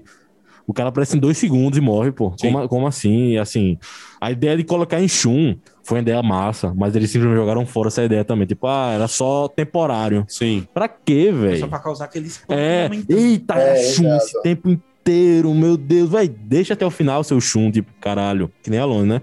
[0.68, 2.34] o cara aparece em dois segundos e morre, pô.
[2.38, 2.52] Sim.
[2.52, 3.30] Como, como assim?
[3.30, 3.80] E assim,
[4.20, 7.88] a ideia de colocar em Shun foi uma ideia massa, mas eles simplesmente jogaram fora
[7.88, 8.46] essa ideia também.
[8.46, 10.26] Tipo, ah, era só temporário.
[10.28, 10.68] Sim.
[10.74, 11.62] Pra quê, velho?
[11.62, 16.74] Só pra causar aquele É, eita, É, Shun esse tempo inteiro, meu Deus, vai, deixa
[16.74, 19.22] até o final seu Shun, tipo, caralho, que nem Alone, né?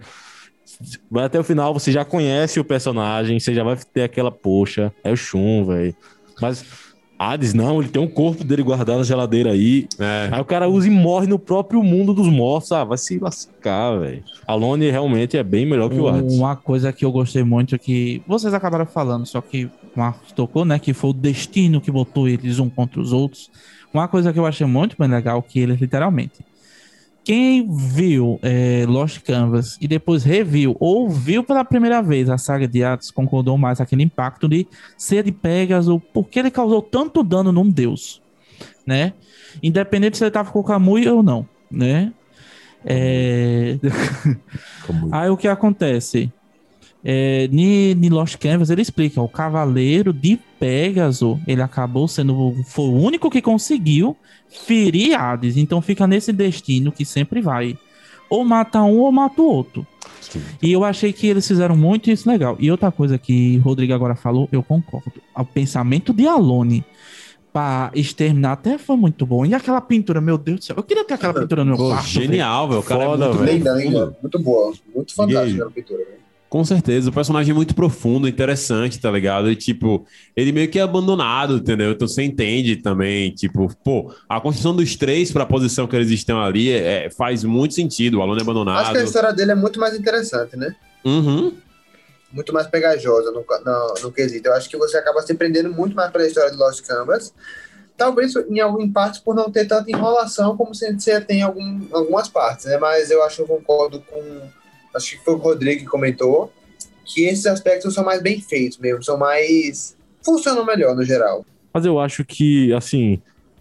[1.10, 4.90] Vai até o final, você já conhece o personagem, você já vai ter aquela, poxa,
[5.04, 5.94] é o Shun, velho.
[6.40, 6.64] Mas
[7.18, 9.86] Hades, não, ele tem um corpo dele guardado na geladeira aí.
[9.98, 10.28] É.
[10.32, 13.98] Aí o cara usa e morre no próprio mundo dos mortos, ah, vai se lascar,
[13.98, 14.22] velho.
[14.46, 16.34] Alone realmente é bem melhor que o Hades.
[16.34, 20.32] Uma coisa que eu gostei muito é que vocês acabaram falando, só que o Marcos
[20.32, 20.78] tocou, né?
[20.78, 23.50] Que foi o destino que botou eles um contra os outros.
[23.92, 26.44] Uma coisa que eu achei muito bem legal que eles literalmente.
[27.24, 32.68] Quem viu é, Lost Canvas e depois reviu ou viu pela primeira vez a saga
[32.68, 34.66] de Hades concordou mais aquele impacto de
[34.98, 38.20] ser de Pegasus, porque ele causou tanto dano num deus,
[38.86, 39.14] né?
[39.62, 42.12] Independente se ele tava com o Kamui ou não, né?
[42.84, 43.78] É...
[45.10, 46.30] Aí o que acontece?
[47.04, 52.86] É, ni, ni Lost Canvas ele explica, o cavaleiro de Pégaso, ele acabou sendo, foi
[52.86, 54.16] o único que conseguiu
[54.48, 57.76] ferir Hades, então fica nesse destino que sempre vai,
[58.30, 59.86] ou mata um ou mata o outro.
[60.62, 62.56] E eu achei que eles fizeram muito isso legal.
[62.58, 65.12] E outra coisa que o Rodrigo agora falou, eu concordo.
[65.36, 66.84] O pensamento de Alone
[67.52, 69.46] pra exterminar até foi muito bom.
[69.46, 70.76] E aquela pintura, meu Deus do céu.
[70.76, 72.02] Eu queria ter aquela pintura no meu quarto.
[72.02, 72.26] velho.
[72.26, 72.80] genial, velho.
[72.80, 73.58] O cara Foda, é muito velho.
[73.58, 74.16] Linda, linda.
[74.20, 74.72] Muito boa.
[74.92, 76.00] Muito fantástica a pintura.
[76.00, 76.23] né?
[76.54, 79.50] Com certeza, o personagem é muito profundo, interessante, tá ligado?
[79.50, 81.90] E, tipo, ele meio que é abandonado, entendeu?
[81.90, 86.40] Então você entende também, tipo, pô, a construção dos três pra posição que eles estão
[86.40, 88.20] ali é, faz muito sentido.
[88.20, 88.96] O aluno é Acho que a abandonado.
[88.98, 90.76] história dele é muito mais interessante, né?
[91.04, 91.54] Uhum.
[92.30, 94.46] Muito mais pegajosa no, no, no quesito.
[94.46, 97.34] Eu acho que você acaba se prendendo muito mais pela história de Lost Canvas.
[97.96, 102.28] Talvez em algum partes por não ter tanta enrolação como você tem em algum, algumas
[102.28, 102.78] partes, né?
[102.78, 104.63] Mas eu acho que eu concordo com.
[104.94, 106.52] Acho que foi o Rodrigo que comentou
[107.04, 109.96] que esses aspectos são mais bem feitos mesmo, são mais.
[110.24, 111.44] funcionam melhor no geral.
[111.72, 113.20] Mas eu acho que, assim,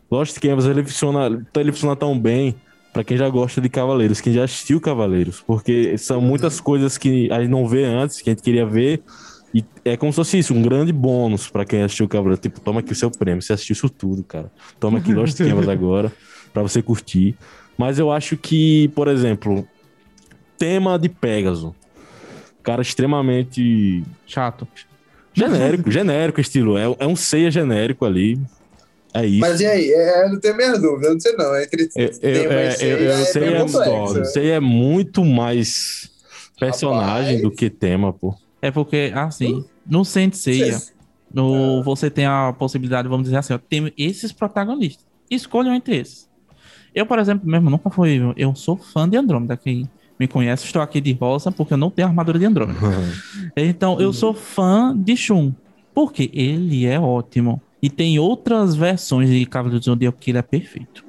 [0.10, 2.56] Lost Canvas ele funciona, ele funciona tão bem
[2.94, 7.28] Pra quem já gosta de Cavaleiros, quem já assistiu Cavaleiros, porque são muitas coisas que
[7.32, 9.02] a gente não vê antes, que a gente queria ver,
[9.52, 12.40] e é como se fosse isso, um grande bônus pra quem assistiu Cavaleiros.
[12.40, 14.52] Tipo, toma aqui o seu prêmio, você assistiu isso tudo, cara.
[14.80, 16.14] Toma aqui Lost Canvas agora,
[16.54, 17.36] pra você curtir.
[17.76, 19.68] Mas eu acho que, por exemplo,
[20.58, 21.74] tema de Pegasus.
[22.62, 24.68] Cara extremamente Chato.
[25.34, 26.78] genérico, genérico estilo.
[26.78, 28.40] É, é um ceia genérico ali.
[29.14, 29.40] É isso.
[29.40, 29.92] Mas e aí?
[29.92, 31.56] É, eu não tenho minhas dúvidas, eu não sei não.
[31.62, 34.26] Entre Eu, eu, tema é, e eu, ceia eu é sei, é, complexo.
[34.32, 36.12] sei é muito mais
[36.60, 37.42] personagem Rapaz.
[37.42, 38.36] do que tema, pô.
[38.62, 40.82] É porque, assim, no Senseiya,
[41.34, 45.06] no, você tem a possibilidade, vamos dizer assim, ó, tem esses protagonistas.
[45.30, 46.30] Escolham entre esses.
[46.96, 48.20] Eu, por exemplo, mesmo nunca fui.
[48.38, 49.58] Eu sou fã de Andrômeda.
[49.58, 49.90] Quem
[50.20, 52.80] me conhece, estou aqui de rosa porque eu não tenho armadura de Andrômeda.
[53.56, 55.54] Então, eu sou fã de Shun.
[55.94, 57.62] Porque ele é ótimo.
[57.82, 61.04] E tem outras versões de Cavaleiro do Zodíaco que ele é perfeito.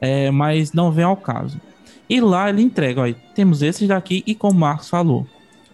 [0.00, 1.60] É, mas não vem ao caso.
[2.08, 5.26] E lá ele entrega, olha, temos esses daqui e como o Marcos falou,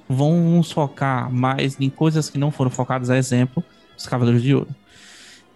[0.09, 3.63] vamos focar mais em coisas que não foram focadas, a exemplo,
[3.97, 4.69] os Cavaleiros de Ouro.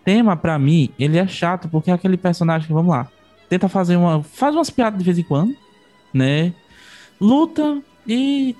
[0.05, 3.09] Tema, pra mim, ele é chato porque é aquele personagem que, vamos lá,
[3.49, 4.23] tenta fazer uma.
[4.23, 5.57] faz umas piadas de vez em quando,
[6.15, 6.55] né?
[7.21, 8.57] Luta e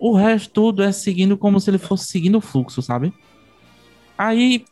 [0.00, 3.12] o resto tudo é seguindo como se ele fosse seguindo o fluxo, sabe?
[4.16, 4.64] Aí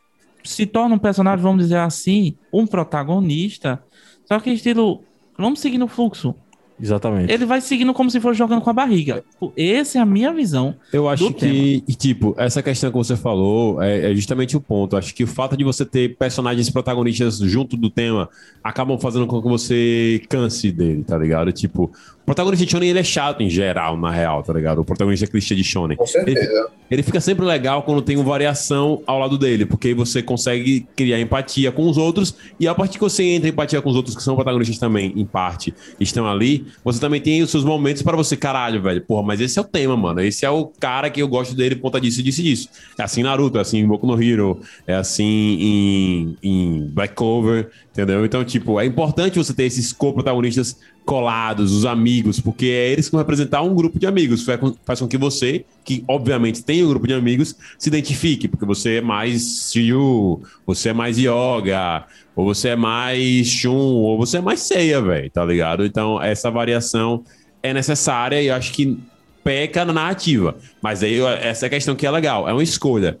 [0.43, 3.83] se torna um personagem, vamos dizer assim, um protagonista,
[4.25, 5.03] só que estilo.
[5.37, 6.35] Vamos seguir no fluxo.
[6.79, 7.31] Exatamente.
[7.31, 9.23] Ele vai seguindo como se fosse jogando com a barriga.
[9.55, 10.75] Essa é a minha visão.
[10.91, 14.97] Eu acho que, e, tipo, essa questão que você falou é, é justamente o ponto.
[14.97, 18.29] Acho que o fato de você ter personagens protagonistas junto do tema
[18.63, 21.51] acabam fazendo com que você canse dele, tá ligado?
[21.51, 21.91] Tipo,
[22.23, 24.79] o protagonista de Shonen ele é chato em geral, na real, tá ligado?
[24.79, 25.97] O protagonista clichê de Shonen.
[25.97, 26.69] Com certeza.
[26.89, 31.19] Ele fica sempre legal quando tem uma variação ao lado dele, porque você consegue criar
[31.19, 34.15] empatia com os outros, e a partir que você entra em empatia com os outros,
[34.15, 38.15] que são protagonistas também, em parte, estão ali, você também tem os seus momentos para
[38.15, 40.21] você, caralho, velho, porra, mas esse é o tema, mano.
[40.21, 42.69] Esse é o cara que eu gosto dele, ponta disso, disso e disso.
[42.97, 47.15] É assim em Naruto, é assim em Boku no Hero, é assim em, em Black
[47.15, 48.25] Clover, entendeu?
[48.25, 53.11] Então, tipo, é importante você ter esses co-protagonistas colados, os amigos, porque é eles que
[53.11, 54.43] vão representar um grupo de amigos.
[54.83, 58.95] Faz com, que você, que obviamente tem um grupo de amigos, se identifique, porque você
[58.95, 64.41] é mais Shiryu, você é mais Yoga, ou você é mais Shun, ou você é
[64.41, 65.85] mais Seiya, velho, tá ligado?
[65.85, 67.23] Então, essa variação
[67.61, 68.99] é necessária e eu acho que
[69.43, 70.55] peca na narrativa.
[70.81, 73.17] Mas aí, essa é a questão que é legal, é uma escolha.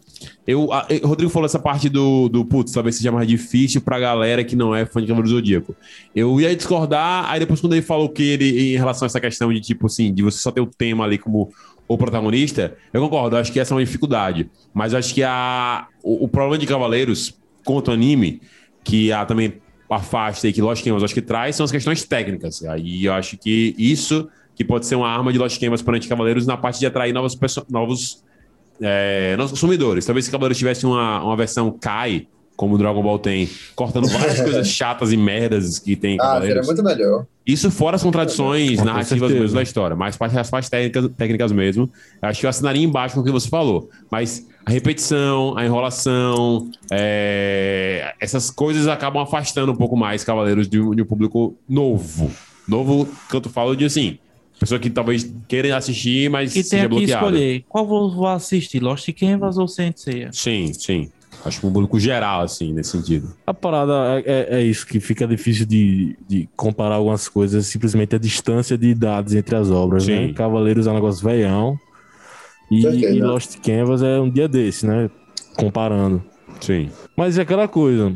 [0.47, 3.99] Eu, a- o Rodrigo falou essa parte do, do putz, talvez seja mais difícil pra
[3.99, 5.75] galera que não é fã de Cavaleiro do Zodíaco.
[6.15, 9.51] Eu ia discordar, aí depois quando ele falou que ele, em relação a essa questão
[9.53, 11.51] de tipo assim, de você só ter o tema ali como
[11.87, 14.49] o protagonista, eu concordo, eu acho que essa é uma dificuldade.
[14.73, 18.41] Mas eu acho que a, o, o problema de Cavaleiros contra o anime,
[18.83, 19.55] que a, também
[19.89, 22.63] afasta e que Lost Canvas acho que traz, são as questões técnicas.
[22.63, 26.45] Aí eu acho que isso que pode ser uma arma de Lost Canvas perante Cavaleiros
[26.45, 27.37] na parte de atrair novos,
[27.69, 28.23] novos
[28.81, 30.05] é, novos consumidores.
[30.05, 34.39] Talvez se Cavaleiros tivesse uma, uma versão Kai, como o Dragon Ball tem, cortando várias
[34.41, 36.67] coisas chatas e merdas que tem em Ah, seria Cavaleiros.
[36.67, 37.25] muito melhor.
[37.45, 41.51] Isso fora as contradições Com narrativas mesmo da história, mas parte as partes técnicas, técnicas
[41.51, 41.89] mesmo.
[42.21, 43.89] Acho que eu assinaria embaixo com o que você falou.
[44.11, 50.79] Mas a repetição, a enrolação, é, essas coisas acabam afastando um pouco mais Cavaleiros de,
[50.79, 52.31] um- de um público novo.
[52.67, 54.17] Novo, que eu falo de assim,
[54.63, 57.25] pessoa que talvez queira assistir, mas E tem seja que bloqueada.
[57.25, 60.29] escolher qual vou, vou assistir, Lost Canvas ou Senseiya.
[60.31, 61.09] Sim, sim.
[61.45, 63.33] Acho que um público geral, assim, nesse sentido.
[63.45, 68.15] A parada é, é- é isso, que fica difícil de, de comparar algumas coisas, simplesmente
[68.15, 70.27] a distância de idades entre as obras, Sim.
[70.27, 70.33] né?
[70.33, 71.77] Cavaleiros é um negócio veião
[72.71, 75.09] e, e Lost Canvas é um dia desse, né?
[75.57, 76.23] Comparando.
[76.61, 76.89] Sim.
[77.17, 78.15] Mas é aquela coisa.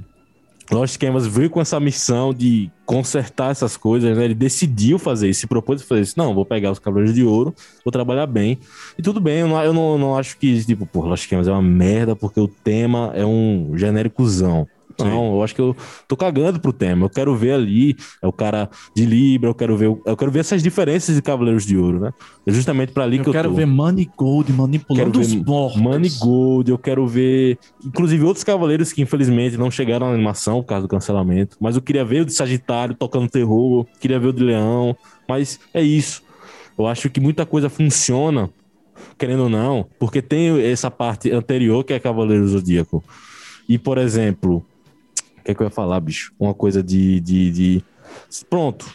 [0.72, 4.26] Lost Canvas veio com essa missão de consertar essas coisas, né?
[4.26, 6.16] Ele decidiu fazer isso, se propôs fazer isso.
[6.18, 8.60] Não, vou pegar os Cavaleiros de Ouro, vou trabalhar bem.
[8.98, 11.52] E tudo bem, eu não, eu não, não acho que, tipo, pô, Lost Canvas é
[11.52, 14.68] uma merda porque o tema é um genéricozão.
[15.06, 15.76] Não, eu acho que eu
[16.08, 17.06] tô cagando pro tema.
[17.06, 20.40] Eu quero ver ali, é o cara de Libra, eu quero ver, eu quero ver
[20.40, 22.12] essas diferenças de Cavaleiros de Ouro, né?
[22.46, 23.56] É justamente pra ali Eu que eu quero tô.
[23.56, 25.82] ver Money Gold manipulando Quero os porcos.
[25.82, 27.58] Money Gold, eu quero ver.
[27.86, 31.58] Inclusive outros cavaleiros que infelizmente não chegaram na animação por causa do cancelamento.
[31.60, 34.96] Mas eu queria ver o de Sagitário tocando terror, queria ver o de Leão.
[35.28, 36.24] Mas é isso.
[36.78, 38.50] Eu acho que muita coisa funciona,
[39.18, 43.04] querendo ou não, porque tem essa parte anterior que é Cavaleiro Zodíaco.
[43.68, 44.64] E, por exemplo,
[45.48, 46.34] que, é que eu ia falar, bicho?
[46.40, 47.20] Uma coisa de.
[47.22, 47.84] de, de...
[48.50, 48.86] Pronto.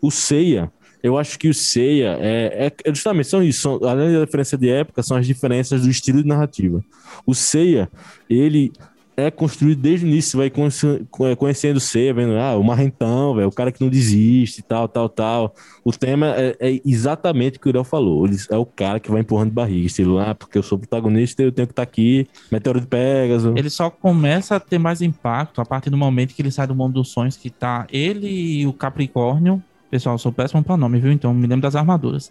[0.00, 0.70] O Seiya.
[1.02, 4.68] Eu acho que o Seiya é, é- é justamente são isso, além da diferença de
[4.68, 6.84] época, são as diferenças do estilo de narrativa.
[7.24, 7.88] O Seiya,
[8.28, 8.72] ele
[9.18, 13.48] é construído desde o início, vai conhece- conhe- conhecendo você, vendo, ah, o marrentão, velho,
[13.48, 15.54] o cara que não desiste, tal, tal, tal.
[15.84, 18.24] O tema é, é exatamente o que o Uriel falou.
[18.24, 21.50] Ele é o cara que vai empurrando barriga, estilo, ah, porque eu sou protagonista, eu
[21.50, 23.56] tenho que estar aqui, Meteoro de Pegasus.
[23.56, 26.74] Ele só começa a ter mais impacto a partir do momento que ele sai do
[26.76, 28.28] mundo dos sonhos, que tá ele
[28.60, 29.60] e o Capricórnio.
[29.90, 31.10] Pessoal, sou péssimo pra nome, viu?
[31.10, 32.30] Então me lembro das armaduras.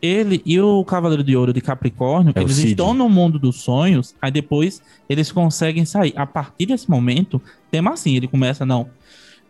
[0.00, 4.14] Ele e o Cavaleiro de Ouro de Capricórnio, É eles estão no mundo dos sonhos,
[4.22, 6.12] aí depois eles conseguem sair.
[6.16, 8.88] A partir desse momento, tema assim, ele começa, não.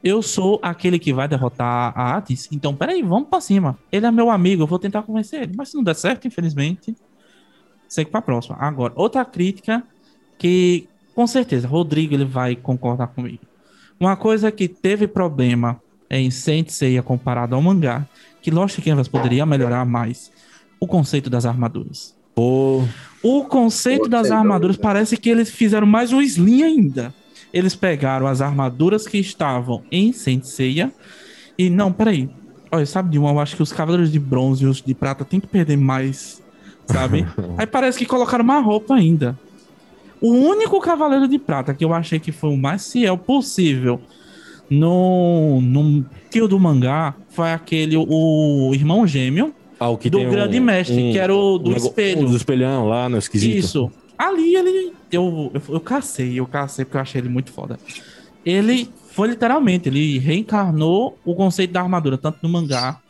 [0.02, 3.76] Eu sou aquele que vai derrotar a Atis, então peraí, vamos pra cima.
[3.90, 5.52] Ele é meu amigo, eu vou tentar convencer ele.
[5.56, 6.94] Mas se não der certo, infelizmente,
[7.88, 8.56] segue pra próxima.
[8.60, 9.82] Agora, outra crítica
[10.38, 13.40] que com certeza Rodrigo ele vai concordar comigo.
[13.98, 18.06] Uma coisa que teve problema em Saint Seiya comparado ao mangá,
[18.40, 20.30] que Lost Canvas poderia melhorar mais,
[20.80, 22.16] o conceito das armaduras.
[22.34, 22.84] Pô,
[23.22, 24.82] O conceito das armaduras dúvida.
[24.88, 27.12] parece que eles fizeram mais um slim ainda.
[27.52, 30.92] Eles pegaram as armaduras que estavam em Saint Seiya
[31.58, 32.28] e não, peraí.
[32.70, 35.24] Olha, sabe de uma, eu acho que os cavaleiros de bronze e os de prata
[35.24, 36.42] tem que perder mais,
[36.86, 37.26] sabe?
[37.56, 39.38] Aí parece que colocaram uma roupa ainda.
[40.20, 44.00] O único cavaleiro de prata que eu achei que foi o mais fiel possível
[44.68, 50.58] no, no tio do mangá foi aquele, o irmão gêmeo ah, o que do grande
[50.60, 52.22] um- mestre, um- que era o do um espelho.
[52.22, 53.56] um do espelhão lá, no esquisito.
[53.56, 53.92] Isso.
[54.16, 54.92] Ali ele.
[55.10, 57.78] Eu, eu, eu cacei, eu cacei porque eu achei ele muito foda.
[58.44, 63.00] Ele foi literalmente, ele reencarnou o conceito da armadura, tanto no mangá,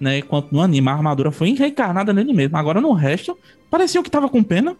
[0.00, 0.88] né, quanto no anime.
[0.88, 2.56] A armadura foi reencarnada nele mesmo.
[2.56, 3.36] Agora no resto,
[3.70, 4.76] parecia que tava com pena.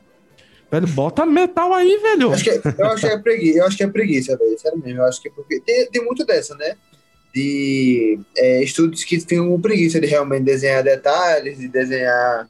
[0.71, 2.31] Velho, bota metal aí, velho.
[2.33, 4.59] Acho que, é- eu acho que é preguiça, eu acho que é preguiça, velho.
[4.59, 5.01] Sério mesmo.
[5.01, 5.61] Eu acho que é porque.
[5.61, 6.75] Tem, tem muito dessa, né?
[7.35, 12.49] De é, estudos que ficam preguiça de realmente desenhar detalhes, de desenhar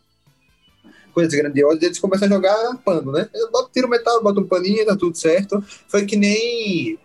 [1.13, 3.29] coisas grandiosas, e eles começam a jogar pano, né?
[3.35, 5.63] Eu boto, tiro o metal, boto um paninho, tá tudo certo.
[5.89, 6.99] Foi que nem.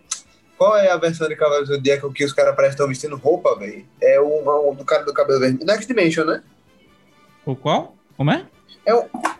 [0.56, 3.58] Qual é a versão de Cavaleiro do Zodíaco que os caras parecem estão vestindo roupa,
[3.58, 3.84] velho?
[4.00, 5.66] É o, o do cara do cabelo vermelho.
[5.66, 6.42] Next Dimension, né?
[7.44, 7.96] O qual?
[8.16, 8.46] Como é?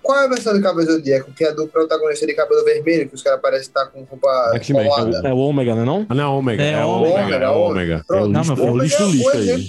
[0.05, 1.33] Qual é a versão do Cavaleiro do Zodíaco?
[1.33, 4.29] Que é do protagonista de cabelo vermelho, que os caras parecem estar com roupa
[4.75, 5.29] colada.
[5.29, 6.07] É o Ômega, não é não?
[6.11, 6.63] Ah, não, Ômega.
[6.63, 7.45] É, É, Ômega, Ômega.
[7.45, 8.05] É Ômega.
[8.11, 8.83] É o Não, lixo, meu é o filho.
[8.83, 9.69] lixo do Ômega é lixo o aí.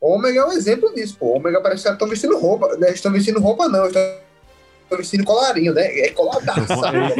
[0.00, 1.36] Ômega é um exemplo disso, pô.
[1.36, 2.76] Ômega parece que estão vestindo roupa.
[2.76, 2.90] Né?
[2.92, 3.86] Estão vestindo roupa, não.
[3.86, 4.02] Estão
[4.90, 5.82] vestindo colarinho, né?
[6.00, 6.60] É coladaço.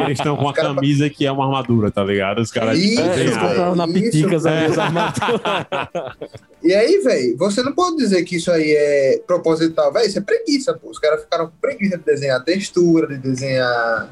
[0.01, 2.39] Eles estão com caras- camisa que é uma armadura, tá ligado?
[2.39, 3.47] Os caras Isso, É, eles desenharam.
[3.49, 4.49] compraram na Piticas é.
[4.57, 6.17] ali, as armaduras.
[6.63, 10.07] E aí, velho, você não pode dizer que isso aí é proposital, velho.
[10.07, 10.89] Isso é preguiça, pô.
[10.89, 14.09] Os caras ficaram com preguiça de desenhar textura, de desenhar.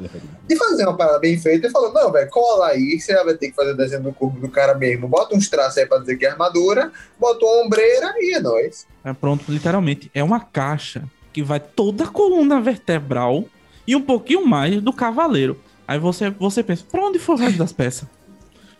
[0.47, 3.33] de fazer uma parada bem feita e falou: não, velho, cola aí, que você vai
[3.33, 5.07] ter que fazer o desenho do corpo do cara mesmo.
[5.07, 8.85] Bota uns traços aí pra dizer que é armadura, bota uma ombreira e é nóis.
[9.03, 10.09] É pronto, literalmente.
[10.13, 11.03] É uma caixa
[11.35, 13.43] que vai toda a coluna vertebral
[13.85, 15.59] e um pouquinho mais do cavaleiro.
[15.85, 18.07] Aí você, você pensa, pra onde foi o resto das peças?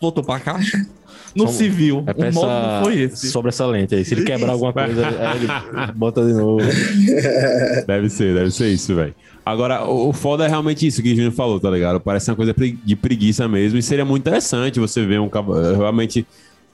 [0.00, 0.78] Voltou pra caixa?
[1.34, 2.02] No Só- civil.
[2.06, 3.30] É o modo não peça foi esse.
[3.30, 4.06] sobressalente aí.
[4.06, 6.64] Se ele quebrar alguma coisa, aí ele bota de novo.
[7.86, 9.14] Deve ser, deve ser isso, velho.
[9.44, 12.00] Agora, o, o foda é realmente isso que o Júnior falou, tá ligado?
[12.00, 13.78] Parece uma coisa de preguiça mesmo.
[13.78, 15.76] E seria muito interessante você ver um cavaleiro.
[15.76, 16.26] Realmente,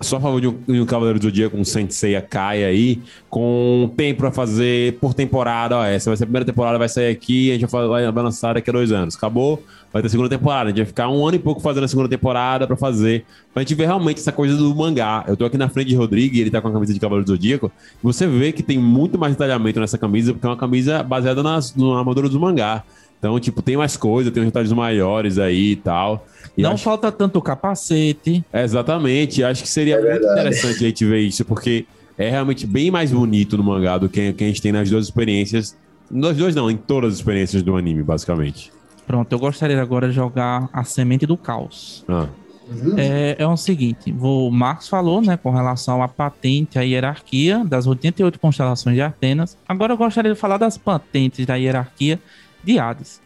[0.03, 3.93] só a favor de um, de um Cavaleiro do com um Sensei Kai aí, com
[3.97, 5.77] tempo pra fazer por temporada.
[5.77, 8.55] Ó, essa vai ser a primeira temporada, vai sair aqui, a gente vai, vai lançar
[8.55, 9.17] daqui a dois anos.
[9.17, 9.62] Acabou,
[9.93, 10.65] vai ter segunda temporada.
[10.65, 13.25] A gente vai ficar um ano e pouco fazendo a segunda temporada pra fazer.
[13.53, 15.25] Pra gente ver realmente essa coisa do mangá.
[15.27, 17.33] Eu tô aqui na frente de Rodrigo ele tá com a camisa de Cavaleiro do
[17.33, 17.71] Zodíaco.
[18.03, 21.75] Você vê que tem muito mais detalhamento nessa camisa, porque é uma camisa baseada nas,
[21.77, 22.85] na armadura do mangá.
[23.23, 26.27] Então, tipo, tem mais coisa, tem uns detalhes maiores aí e tal.
[26.59, 28.45] E Não acho- falta tanto capacete.
[28.53, 31.87] é, Exatamente, acho que seria É muito interessante a gente ver isso, porque
[32.19, 35.05] é realmente bem mais bonito no mangá do que, que a gente tem nas duas
[35.05, 35.77] experiências.
[36.11, 38.73] Nas duas não, em todas as experiências do anime, basicamente.
[39.07, 42.05] Pronto, eu gostaria agora de jogar a semente do caos.
[42.09, 42.27] Ah,
[42.69, 42.95] Uhum.
[42.97, 47.87] É, é o seguinte, o Marcos falou, né, com relação à patente, à hierarquia das
[47.87, 49.59] 88 constelações de Atenas.
[49.69, 52.19] Agora eu gostaria de falar das patentes da hierarquia
[52.62, 53.20] de Hades.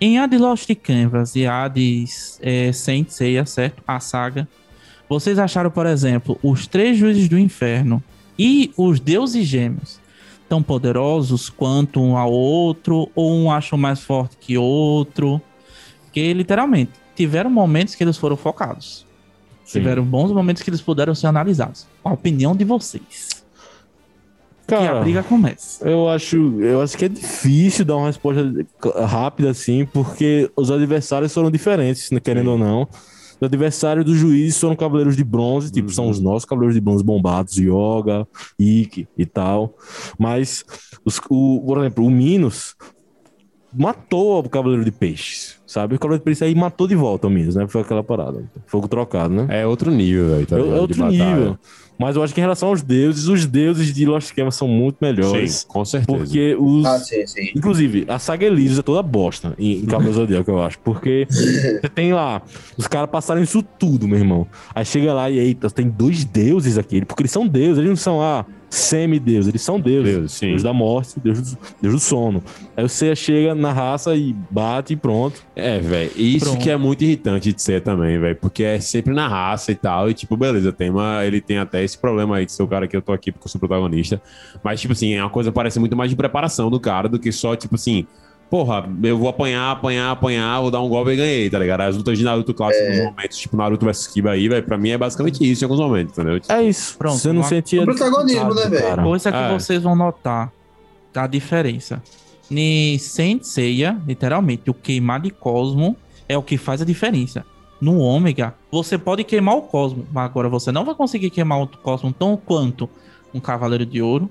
[0.00, 3.82] Em Hades Lost Canvas e Hades é, Saint Seiya, certo?
[3.86, 4.48] A saga.
[5.08, 8.02] Vocês acharam, por exemplo, os três juízes do inferno
[8.38, 10.00] e os deuses gêmeos
[10.52, 15.40] tão poderosos quanto um ao outro, ou um acham mais forte que outro?
[16.04, 19.06] Porque, literalmente, tiveram momentos que eles foram focados.
[19.64, 19.78] Sim.
[19.78, 21.86] Tiveram bons momentos que eles puderam ser analisados.
[22.04, 23.41] A opinião de vocês.
[24.76, 25.88] Que a Cara, briga começa.
[25.88, 28.42] eu acho, eu acho que é difícil dar uma resposta
[29.06, 32.82] rápida assim, porque os adversários foram diferentes, né, querendo ou não.
[33.40, 37.02] Os adversários dos juízes foram cavaleiros de bronze, tipo, são os nossos cavaleiros de bronze
[37.02, 38.26] bombados, Yoga,
[38.58, 39.74] Ikki e tal.
[40.18, 40.64] Mas,
[41.04, 42.76] os, o, por exemplo, o Minos
[43.74, 45.96] matou o Cavaleiro de Peixes, sabe?
[45.96, 47.66] O Cavaleiro de Peixes aí matou de volta o Minos, né?
[47.66, 48.44] Foi aquela parada.
[48.66, 49.46] Fogo trocado, né?
[49.48, 50.46] É outro nível, velho.
[50.46, 51.58] Tá É, outro nível.
[52.02, 54.96] Mas eu acho que em relação aos deuses, os deuses de Lost Canvas são muito
[55.00, 55.52] melhores.
[55.54, 56.18] Sim, com certeza.
[56.18, 56.84] Porque os.
[56.84, 57.52] Ah, sim, sim.
[57.54, 60.80] Inclusive, a saga Elísios é toda bosta em, em Cavaleiro Zodíaco, eu acho.
[60.80, 62.42] Porque você tem lá,
[62.76, 64.48] os caras passaram isso tudo, meu irmão.
[64.74, 67.04] Aí chega lá e eita, tem dois deuses aqui.
[67.04, 70.14] Porque eles são deuses, eles não são ah, semideuses, eles são deuses.
[70.14, 70.40] Deus.
[70.40, 72.42] Deus da morte, Deus do, Deus do sono.
[72.74, 75.42] Aí você chega na raça e bate e pronto.
[75.54, 76.10] É, velho.
[76.16, 76.62] Isso Pronto.
[76.62, 78.36] que é muito irritante de ser também, velho.
[78.36, 80.08] Porque é sempre na raça e tal.
[80.08, 82.88] E, tipo, beleza, tem uma, ele tem até esse problema aí de ser o cara
[82.88, 84.22] que eu tô aqui porque eu sou protagonista.
[84.64, 87.18] Mas, tipo assim, é uma coisa que parece muito mais de preparação do cara do
[87.18, 88.06] que só, tipo assim.
[88.52, 91.80] Porra, eu vou apanhar, apanhar, apanhar, vou dar um golpe e ganhei, tá ligado?
[91.80, 94.90] As lutas de Naruto clássicos nos momentos, tipo Naruto vs Kiba aí, velho, pra mim
[94.90, 96.38] é basicamente isso em alguns momentos, entendeu?
[96.38, 96.98] Tipo, É isso.
[96.98, 97.80] Pronto, Você não sentia.
[97.80, 99.02] O protagonismo, né, velho?
[99.04, 99.48] Coisa que É.
[99.58, 100.52] vocês vão notar
[101.14, 102.02] a diferença.
[102.50, 105.96] Ni Senseiya, literalmente, o queimar de Cosmo
[106.28, 107.46] é o que faz a diferença.
[107.80, 111.66] No Ômega, você pode queimar o Cosmo, mas agora você não vai conseguir queimar o
[111.66, 112.86] Cosmo tão quanto
[113.32, 114.28] um Cavaleiro de Ouro,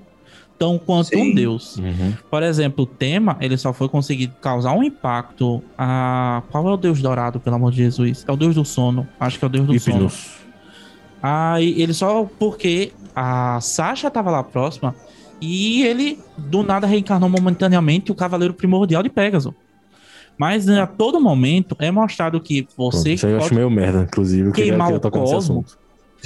[0.62, 1.32] tão quanto Sim.
[1.32, 1.76] um Deus.
[1.76, 2.14] Uhum.
[2.30, 6.40] Por exemplo, o tema, ele só foi conseguir causar um impacto a...
[6.52, 8.24] Qual é o Deus Dourado, pelo amor de Jesus?
[8.28, 9.08] É o Deus do Sono.
[9.18, 9.96] Acho que é o Deus do Sono.
[9.96, 10.30] Hipnos.
[11.20, 14.94] Aí ele só porque a Sasha tava lá próxima
[15.40, 19.52] e ele do nada reencarnou momentaneamente o Cavaleiro Primordial de Pégaso.
[20.38, 24.52] Mas a todo momento é mostrado que você isso aí eu acho meio merda, inclusive.
[24.52, 25.64] Queimar queria o tocar nesse cosmo.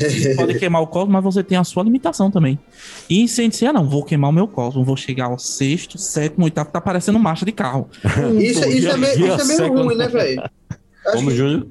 [0.05, 0.37] Assunto.
[0.37, 2.59] pode queimar o cosmo, mas você tem a sua limitação também.
[3.09, 6.71] E em Sensei, não, vou queimar o meu cosmo, vou chegar ao sexto, sétimo, oitavo,
[6.71, 7.89] tá parecendo marcha de carro.
[8.39, 10.43] Isso, isso, é, meio, isso é meio ruim, né, velho?
[11.13, 11.67] Como que Júnior?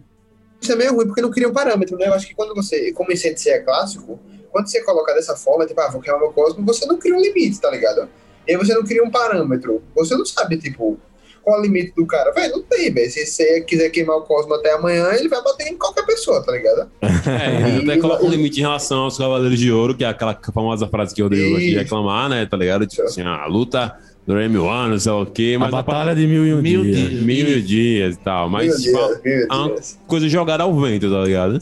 [0.62, 2.08] Isso é meio ruim, porque não cria um parâmetro, né?
[2.08, 4.20] Eu acho que quando você, como em CNC é clássico,
[4.52, 7.22] quando você coloca dessa forma, tipo, ah, vou queimar meu cosmo, você não cria um
[7.22, 8.08] limite, tá ligado?
[8.48, 9.84] E aí você não cria um parâmetro.
[9.96, 10.98] Você não sabe, tipo,
[11.46, 12.32] qual é o limite do cara.
[12.34, 13.10] Velho, não tem, velho.
[13.10, 16.52] Se você quiser queimar o cosmo até amanhã, ele vai bater em qualquer pessoa, tá
[16.52, 16.90] ligado?
[17.26, 20.38] É, ele até coloca um limite em relação aos Cavaleiros de Ouro, que é aquela
[20.54, 22.46] famosa frase que eu odeio aqui reclamar, né?
[22.46, 22.86] Tá ligado?
[22.86, 23.96] Tipo assim, a luta
[24.28, 26.62] durante mil anos, sei lá o quê, A mas a batalha de mil e um
[26.62, 27.10] Mil dias.
[27.10, 27.22] dias.
[27.24, 28.50] mil e dias e tal.
[28.50, 29.98] Mas, tipo, Deus, meu ah, Deus.
[30.08, 31.60] coisa jogada ao vento, tá ligado?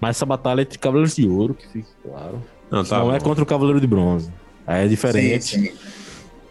[0.00, 2.42] Mas essa batalha é entre Cavaleiros de Ouro, que fica claro.
[2.70, 4.30] Não, tá não é contra o Cavaleiro de Bronze.
[4.66, 5.44] Aí é diferente.
[5.44, 5.72] Sim, sim.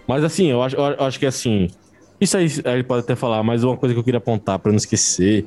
[0.07, 1.69] Mas assim, eu acho, eu acho que assim.
[2.23, 4.77] Isso aí ele pode até falar, mas uma coisa que eu queria apontar pra não
[4.77, 5.45] esquecer.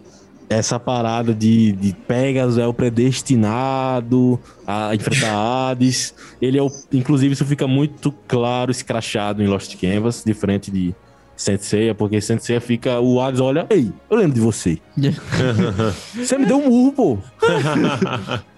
[0.48, 5.32] Essa parada de, de Pegasus é o predestinado a enfrentar
[5.70, 6.14] Hades.
[6.40, 6.70] Ele é o.
[6.92, 10.94] Inclusive, isso fica muito claro, escrachado em Lost Canvas, diferente de
[11.36, 12.98] Senseiya, porque Senseiya fica.
[13.00, 14.78] O Hades olha, ei, eu lembro de você.
[16.14, 17.18] Você me deu um murro, pô.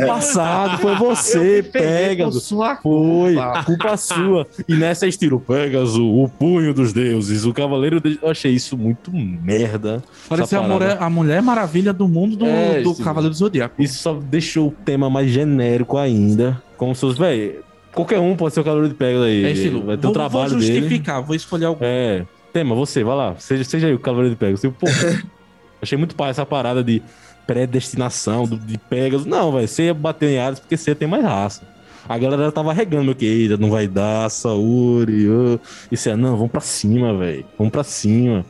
[0.00, 2.42] No passado, foi você, Pegasus.
[2.42, 3.64] Sua Foi, culpa.
[3.64, 4.46] culpa sua.
[4.68, 8.00] E nessa é estilo Pegasus, o punho dos deuses, o cavaleiro.
[8.00, 8.18] De...
[8.20, 10.02] Eu achei isso muito merda.
[10.28, 12.94] Parece essa a mulher, a mulher maravilha do mundo do, É, do.
[12.96, 13.80] Cavaleiro do Zodíaco.
[13.80, 16.60] Isso só deixou o tema mais genérico ainda.
[16.76, 17.62] Como se fosse, velho,
[17.94, 19.44] qualquer um pode ser o cavaleiro de Pegasus aí.
[19.44, 19.82] É estilo.
[19.84, 20.80] Vai ter vou, o trabalho vou dele.
[20.80, 21.84] justificar, vou escolher algum.
[21.84, 22.26] É.
[22.52, 23.36] Tema, você, vai lá.
[23.38, 24.64] Seja, seja aí o cavaleiro de Pegasus.
[24.64, 24.86] Eu, pô,
[25.80, 27.02] achei muito pai essa parada de
[27.46, 29.26] predestinação, de Pegasus.
[29.26, 31.62] Não, velho, você ia bater em Hades porque você tem mais raça.
[32.08, 34.98] A galera tava regando, meu que eita, não vai dar, ô.
[35.92, 37.44] Isso é, não, vamos pra cima, velho.
[37.56, 38.44] Vamos pra cima.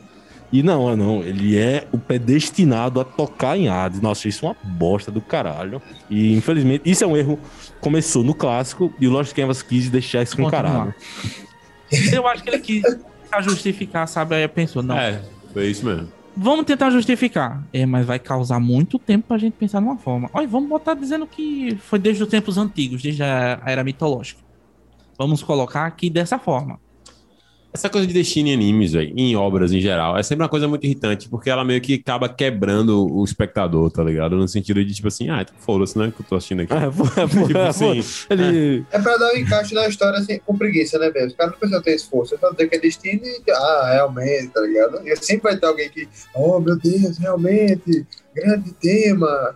[0.51, 4.01] E não, é não, ele é o predestinado a tocar em Hades.
[4.01, 5.81] Nossa, isso é uma bosta do caralho.
[6.09, 7.39] E infelizmente, isso é um erro.
[7.79, 10.93] Começou no clássico e o Lost Canvas quis deixar isso com caralho.
[12.11, 14.35] Eu acho que ele quis tentar justificar, sabe?
[14.35, 15.21] Aí pensou, não, É,
[15.53, 16.09] foi isso mesmo.
[16.35, 17.63] vamos tentar justificar.
[17.73, 20.29] É, mas vai causar muito tempo pra gente pensar numa forma.
[20.33, 24.41] Olha, vamos botar dizendo que foi desde os tempos antigos, desde a era mitológica.
[25.17, 26.79] Vamos colocar aqui dessa forma.
[27.73, 30.67] Essa coisa de destino em animes, velho, em obras em geral, é sempre uma coisa
[30.67, 34.35] muito irritante, porque ela meio que acaba quebrando o espectador, tá ligado?
[34.35, 36.73] No sentido de, tipo assim, ah, foda-se, né, que eu tô assistindo aqui.
[36.73, 38.85] É, pô, é, pô, Tipo é, assim, ele.
[38.91, 41.27] É pra dar um encaixe na história assim, com preguiça, né, velho?
[41.27, 42.35] Os caras não precisam ter esforço.
[42.35, 43.51] É só dizer que é destino e.
[43.51, 45.07] Ah, realmente, tá ligado?
[45.07, 46.07] E sempre vai ter alguém que.
[46.35, 48.05] Oh, meu Deus, realmente.
[48.35, 49.55] Grande tema.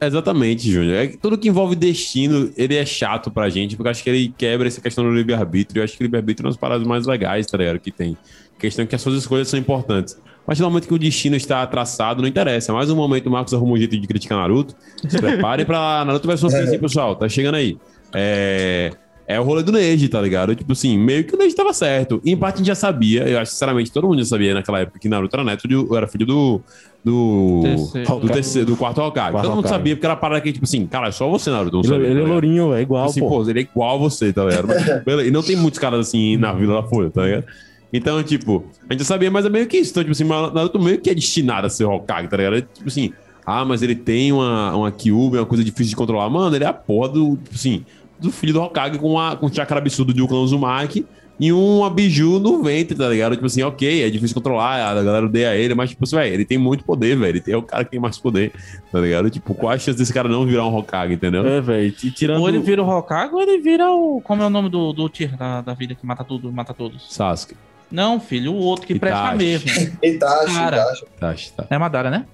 [0.00, 0.94] Exatamente, Júnior.
[0.94, 4.34] É tudo que envolve destino, ele é chato pra gente, porque eu acho que ele
[4.36, 5.80] quebra essa questão do livre-arbítrio.
[5.80, 7.78] Eu acho que o livre-arbítrio é uma das paradas mais legais, tá ligado?
[7.78, 8.16] Que tem.
[8.58, 10.18] Questão que as suas escolhas são importantes.
[10.46, 12.72] Mas no momento que o destino está traçado, não interessa.
[12.72, 14.74] Mais um momento, o Marcos arruma um jeito de criticar Naruto.
[15.06, 17.14] Se preparem pra Naruto vai Piece, hein, pessoal.
[17.14, 17.76] Tá chegando aí.
[18.14, 18.90] É.
[19.30, 20.56] É o rolê do Neji, tá ligado?
[20.56, 22.20] Tipo assim, meio que o Neji tava certo.
[22.24, 24.80] E em parte a gente já sabia, eu acho sinceramente todo mundo já sabia naquela
[24.80, 26.60] época que Naruto era neto, de, era filho do.
[27.04, 27.60] Do.
[27.62, 28.18] Terceiro.
[28.18, 29.30] Do, terceiro, do quarto Hokage.
[29.30, 29.74] Quarto todo mundo Hokage.
[29.74, 31.76] sabia, porque era parada que, tipo assim, cara, é só você, Naruto.
[31.76, 33.28] Não Ele, sabia, ele tá é lourinho, é igual, assim, pô.
[33.28, 34.66] pô, ele é igual a você, tá ligado?
[34.66, 37.44] Mas, beleza, e não tem muitos caras assim na Vila da Folha, tá ligado?
[37.92, 39.92] Então, tipo, a gente já sabia mais ou menos que isso.
[39.92, 42.62] Então, tipo assim, Naruto meio que é destinado a ser Hokage, tá ligado?
[42.62, 43.12] Tipo assim,
[43.46, 46.28] ah, mas ele tem uma, uma Kyuubi, uma coisa difícil de controlar.
[46.28, 47.84] Mano, ele é a porra do, tipo assim,
[48.20, 51.06] do filho do Hokage com, a, com o chakra absurdo de Uklan Uzumaki
[51.40, 53.32] e um biju no ventre, tá ligado?
[53.32, 56.44] Tipo assim, ok, é difícil controlar, a galera odeia ele, mas, tipo assim, velho, ele
[56.44, 57.42] tem muito poder, velho.
[57.44, 58.52] Ele é o cara que tem mais poder,
[58.92, 59.30] tá ligado?
[59.30, 61.46] Tipo, qual a chance desse cara não virar um Hokage, entendeu?
[61.46, 61.90] É, velho.
[61.92, 62.42] Tirando...
[62.42, 64.20] Ou ele vira o Hokage ou ele vira o.
[64.20, 67.06] Como é o nome do, do tier da, da vida que mata tudo, mata todos?
[67.08, 67.56] Sasuke.
[67.90, 69.70] Não, filho, o outro que presta mesmo.
[70.04, 70.76] Itachi, Cara.
[70.76, 71.04] Itachi.
[71.16, 71.66] Itachi, tá.
[71.70, 72.26] É Madara, né?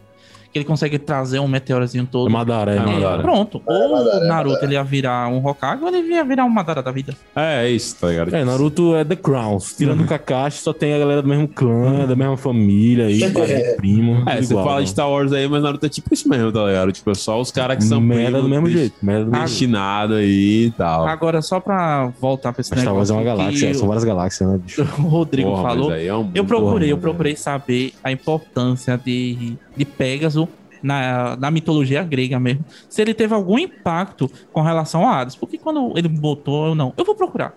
[0.56, 2.30] Que ele consegue trazer um meteorozinho todo.
[2.30, 3.22] É Madara, é, É, Madara.
[3.22, 3.60] Pronto.
[3.68, 4.64] É, Ou Madara, é, Naruto Madara.
[4.66, 7.14] ele ia virar um Hokage ou ele ia virar um Madara da vida.
[7.36, 8.34] É, é isso, tá ligado?
[8.34, 9.74] É, Naruto é The Crowns.
[9.76, 13.76] Tirando o Kakashi, só tem a galera do mesmo clã, da mesma família aí, quase
[13.76, 14.22] primo.
[14.26, 14.84] É, você igual, fala né?
[14.84, 16.90] de Star Wars aí, mas Naruto é tipo isso mesmo, tá ligado?
[16.90, 18.94] Tipo, é só os caras que são merda do mesmo jeito.
[19.02, 19.50] Merda do mesmo jeito.
[19.50, 21.06] Destinado aí e tal.
[21.06, 24.04] Agora, só pra voltar pra esse Mas Star Wars é uma negócio galáxia, são várias
[24.04, 24.80] galáxias, né, bicho?
[25.00, 25.94] o Rodrigo Porra, falou.
[25.94, 30.45] é um Eu procurei, eu procurei saber a importância de, de Pégaso
[30.86, 32.64] na, na mitologia grega mesmo.
[32.88, 35.36] Se ele teve algum impacto com relação a Hades.
[35.36, 36.94] Porque quando ele botou, eu não.
[36.96, 37.52] Eu vou procurar.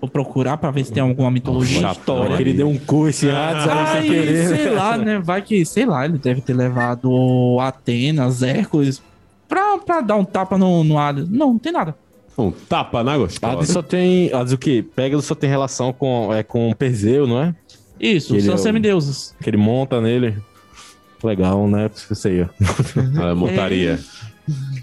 [0.00, 2.36] Vou procurar pra ver se tem alguma mitologia Chatão, história.
[2.36, 4.46] Que ele deu um coice Hades aí sem Aí, querer.
[4.46, 5.18] sei lá, né?
[5.18, 9.02] Vai que, sei lá, ele deve ter levado Atenas, Hércules,
[9.48, 11.28] pra, pra dar um tapa no, no Hades.
[11.28, 11.96] Não, não tem nada.
[12.36, 13.72] Um tapa na Hades gostosa.
[13.72, 14.32] só tem.
[14.32, 14.84] Hades o quê?
[14.94, 17.54] Pegasus só tem relação com, é, com Perseu, não é?
[18.00, 19.34] Isso, Ele são é o- semideuses.
[19.42, 20.36] Que ele monta nele.
[21.22, 21.90] Legal, né?
[21.94, 22.42] Sei.
[22.42, 22.46] ó.
[23.30, 23.98] A montaria.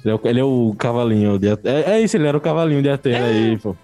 [0.04, 1.80] Ele é o, ele é o cavalinho de Atena.
[1.80, 3.76] É, é isso, ele era o cavalinho de Atena aí, pô.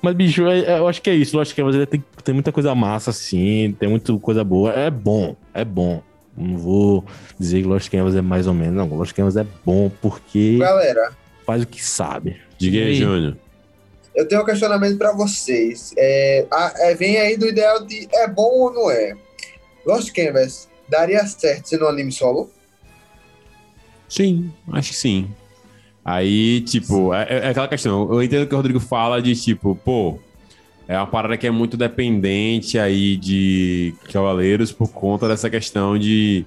[0.00, 1.36] Mas, bicho, é- é- eu acho que é isso.
[1.36, 3.76] Lógico que ele tem, tem muita coisa massa, assim.
[3.78, 4.72] Tem muita coisa boa.
[4.72, 6.02] É bom, é bom.
[6.36, 7.04] Não vou
[7.38, 8.74] dizer que Lost Canvas é mais ou menos.
[8.74, 11.12] Não, Lost Canvas é bom porque Galera,
[11.46, 12.36] faz o que sabe.
[12.58, 12.94] Diga aí, aí?
[12.96, 13.36] Júnior.
[14.16, 15.92] eu tenho um questionamento pra vocês.
[15.96, 19.14] É, a- é, vem aí do ideal de é bom ou não é?
[19.86, 22.50] Lost Canvas daria certo sendo um anime solo?
[24.08, 25.28] Sim, acho que sim.
[26.04, 28.12] Aí, tipo, é, é aquela questão.
[28.12, 30.18] Eu entendo que o Rodrigo fala de, tipo, pô,
[30.86, 36.44] é uma parada que é muito dependente aí de Cavaleiros por conta dessa questão de.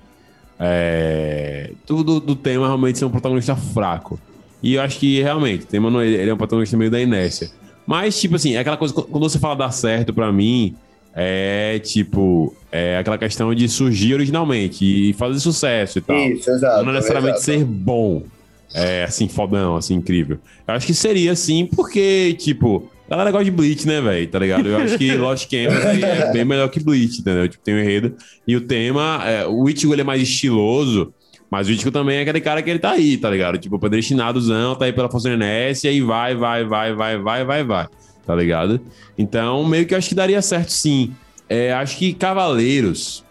[0.59, 4.19] É, tudo do tema realmente ser um protagonista fraco.
[4.61, 7.49] E eu acho que realmente, o tema é, ele é um protagonista meio da inércia.
[7.85, 10.75] Mas, tipo assim, é aquela coisa, quando você fala dar certo pra mim,
[11.15, 16.17] é tipo, é aquela questão de surgir originalmente e fazer sucesso e tal.
[16.17, 16.85] Isso, exato.
[16.85, 17.59] Não necessariamente exato.
[17.59, 18.23] ser bom.
[18.73, 20.37] É, assim, fodão, assim, incrível.
[20.67, 24.27] Eu acho que seria, sim, porque, tipo, a galera gosta de Bleach, né, velho?
[24.27, 24.67] Tá ligado?
[24.67, 27.47] Eu acho que Lost Canvas é bem melhor que Bleach, entendeu?
[27.47, 28.15] Tipo, tem um enredo.
[28.45, 31.13] E o tema, é, o Ichigo, ele é mais estiloso,
[31.49, 33.57] mas o Ichigo também é aquele cara que ele tá aí, tá ligado?
[33.57, 37.87] Tipo, predestinadozão, tá aí pela força inércia e vai, vai, vai, vai, vai, vai, vai,
[38.25, 38.79] tá ligado?
[39.17, 41.13] Então, meio que acho que daria certo, sim.
[41.49, 43.23] É, acho que Cavaleiros,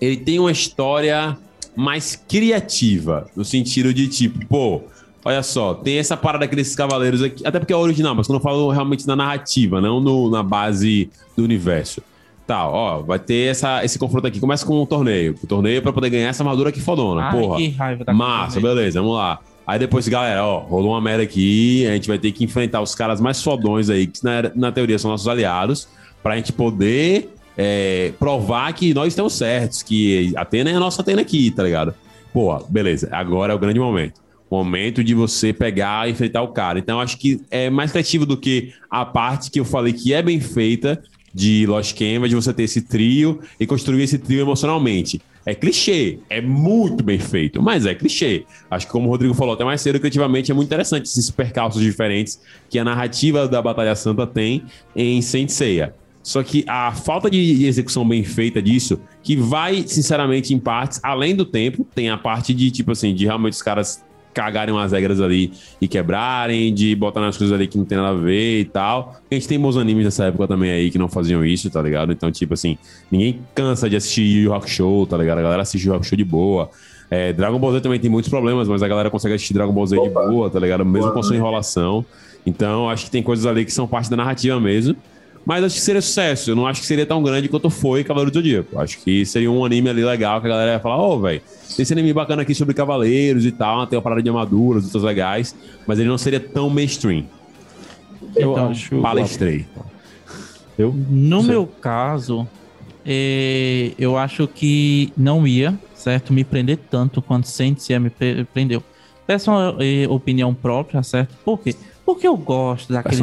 [0.00, 1.36] ele tem uma história
[1.76, 4.82] mais criativa, no sentido de tipo, pô,
[5.24, 8.38] olha só, tem essa parada aqui desses cavaleiros aqui, até porque é original, mas quando
[8.38, 12.02] eu falo realmente na narrativa, não no- na base do universo.
[12.46, 14.38] Tá, ó, vai ter essa, esse confronto aqui.
[14.38, 15.34] Começa com um torneio.
[15.42, 17.56] O torneio pra poder ganhar essa armadura aqui fodona, Ai, porra.
[17.56, 19.40] que raiva da Massa, beleza, vamos lá.
[19.66, 22.94] Aí depois, galera, ó, rolou uma merda aqui, a gente vai ter que enfrentar os
[22.94, 25.88] caras mais fodões aí, que na, na teoria são nossos aliados,
[26.22, 31.22] pra gente poder é, provar que nós estamos certos, que Atena é a nossa Atena
[31.22, 31.94] aqui, tá ligado?
[32.32, 34.20] Pô, beleza, agora é o grande momento.
[34.50, 36.78] Momento de você pegar e enfrentar o cara.
[36.78, 40.20] Então, acho que é mais criativo do que a parte que eu falei que é
[40.20, 41.02] bem feita
[41.32, 45.20] de Lost Canvas, de você ter esse trio e construir esse trio emocionalmente.
[45.46, 48.44] É clichê, é muito bem feito, mas é clichê.
[48.70, 51.82] Acho que, como o Rodrigo falou até mais cedo, criativamente é muito interessante esses percalços
[51.82, 52.40] diferentes
[52.70, 54.64] que a narrativa da Batalha Santa tem
[54.96, 55.94] em Saint Seiya.
[56.22, 61.36] Só que a falta de execução bem feita disso, que vai, sinceramente, em partes, além
[61.36, 64.02] do tempo, tem a parte de, tipo assim, de realmente os caras
[64.34, 68.10] cagarem umas regras ali e quebrarem, de botar nas coisas ali que não tem nada
[68.10, 69.16] a ver e tal.
[69.30, 72.12] A gente tem bons animes nessa época também aí que não faziam isso, tá ligado?
[72.12, 72.76] Então, tipo assim,
[73.10, 75.38] ninguém cansa de assistir Yu Yu Hakusho, tá ligado?
[75.38, 76.68] A galera assiste Yu Yu Hakusho de boa.
[77.10, 79.86] É, Dragon Ball Z também tem muitos problemas, mas a galera consegue assistir Dragon Ball
[79.86, 80.26] Z de Opa.
[80.26, 80.84] boa, tá ligado?
[80.84, 81.22] Mesmo com Boa.
[81.22, 82.04] sua enrolação.
[82.44, 84.96] Então, acho que tem coisas ali que são parte da narrativa mesmo.
[85.46, 86.50] Mas acho que seria sucesso.
[86.50, 88.78] Eu não acho que seria tão grande quanto foi Cavaleiro do Zodíaco.
[88.78, 91.42] Acho que seria um anime ali legal que a galera ia falar: Ô, velho,
[91.76, 95.02] tem esse anime bacana aqui sobre cavaleiros e tal, tem uma parada de armaduras, outras
[95.02, 95.54] legais,
[95.86, 97.24] mas ele não seria tão mainstream.
[98.34, 99.00] Eu Então, acho.
[99.02, 99.66] Palestrei.
[100.78, 102.48] No meu caso,
[103.06, 106.32] eh, eu acho que não ia, certo?
[106.32, 108.82] Me prender tanto quanto Sensei me pre- prendeu.
[109.26, 111.34] Peço uma eh, opinião própria, certo?
[111.44, 111.74] Por quê?
[112.04, 113.18] Porque eu gosto daqueles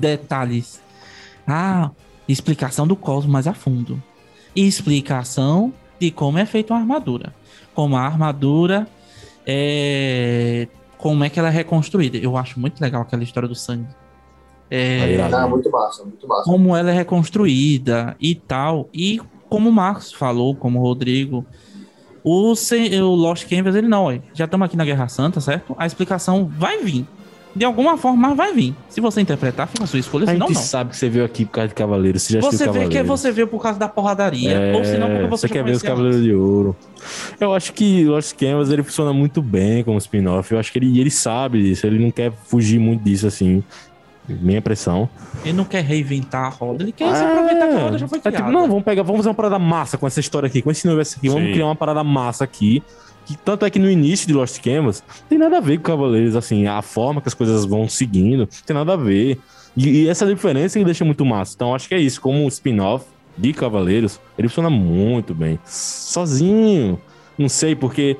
[0.00, 0.80] detalhes.
[1.46, 1.90] Ah,
[2.28, 4.02] explicação do cosmos mais a fundo.
[4.54, 7.34] E explicação de como é feita uma armadura.
[7.74, 8.86] Como a armadura
[9.46, 10.68] é.
[10.98, 12.16] Como é que ela é reconstruída.
[12.16, 13.86] Eu acho muito legal aquela história do sangue.
[14.70, 15.20] É.
[15.32, 16.42] Ah, muito massa, muito massa.
[16.44, 18.88] como ela é reconstruída e tal.
[18.92, 21.44] E como o Marcos falou, como o Rodrigo,
[22.24, 25.74] o, se- o Lost Canvas, ele não, ó, já estamos aqui na Guerra Santa, certo?
[25.78, 27.06] A explicação vai vir.
[27.56, 28.74] De alguma forma, vai vir.
[28.90, 30.62] Se você interpretar, fica a sua escolha, A senão gente não.
[30.62, 32.22] sabe que você veio aqui por causa de Cavaleiros.
[32.22, 33.08] Você já Você assistiu vê que Cavaleiros.
[33.20, 35.82] você veio por causa da porradaria, É, ou senão porque você, já quer ver os
[35.82, 36.76] Cavaleiros de Ouro.
[37.40, 40.52] Eu acho que Lost Canvas ele funciona muito bem como spin-off.
[40.52, 41.86] Eu acho que ele, ele sabe disso.
[41.86, 43.64] Ele não quer fugir muito disso assim.
[44.28, 45.08] Minha impressão.
[45.44, 48.18] Ele não quer reinventar a roda, ele quer se aproveitar que a roda já foi
[48.18, 48.52] É tipo, criada.
[48.52, 51.16] não, vamos pegar, vamos fazer uma parada massa com essa história aqui, com esse universo
[51.16, 51.28] aqui.
[51.28, 51.52] Vamos Sim.
[51.52, 52.82] criar uma parada massa aqui.
[53.26, 56.36] Que tanto é que no início de Lost Canvas tem nada a ver com Cavaleiros,
[56.36, 59.38] assim, a forma que as coisas vão seguindo, tem nada a ver.
[59.76, 61.52] E, e essa diferença que deixa muito massa.
[61.54, 63.04] Então acho que é isso, como um spin-off
[63.36, 65.58] de Cavaleiros, ele funciona muito bem.
[65.64, 66.98] Sozinho.
[67.36, 68.16] Não sei, porque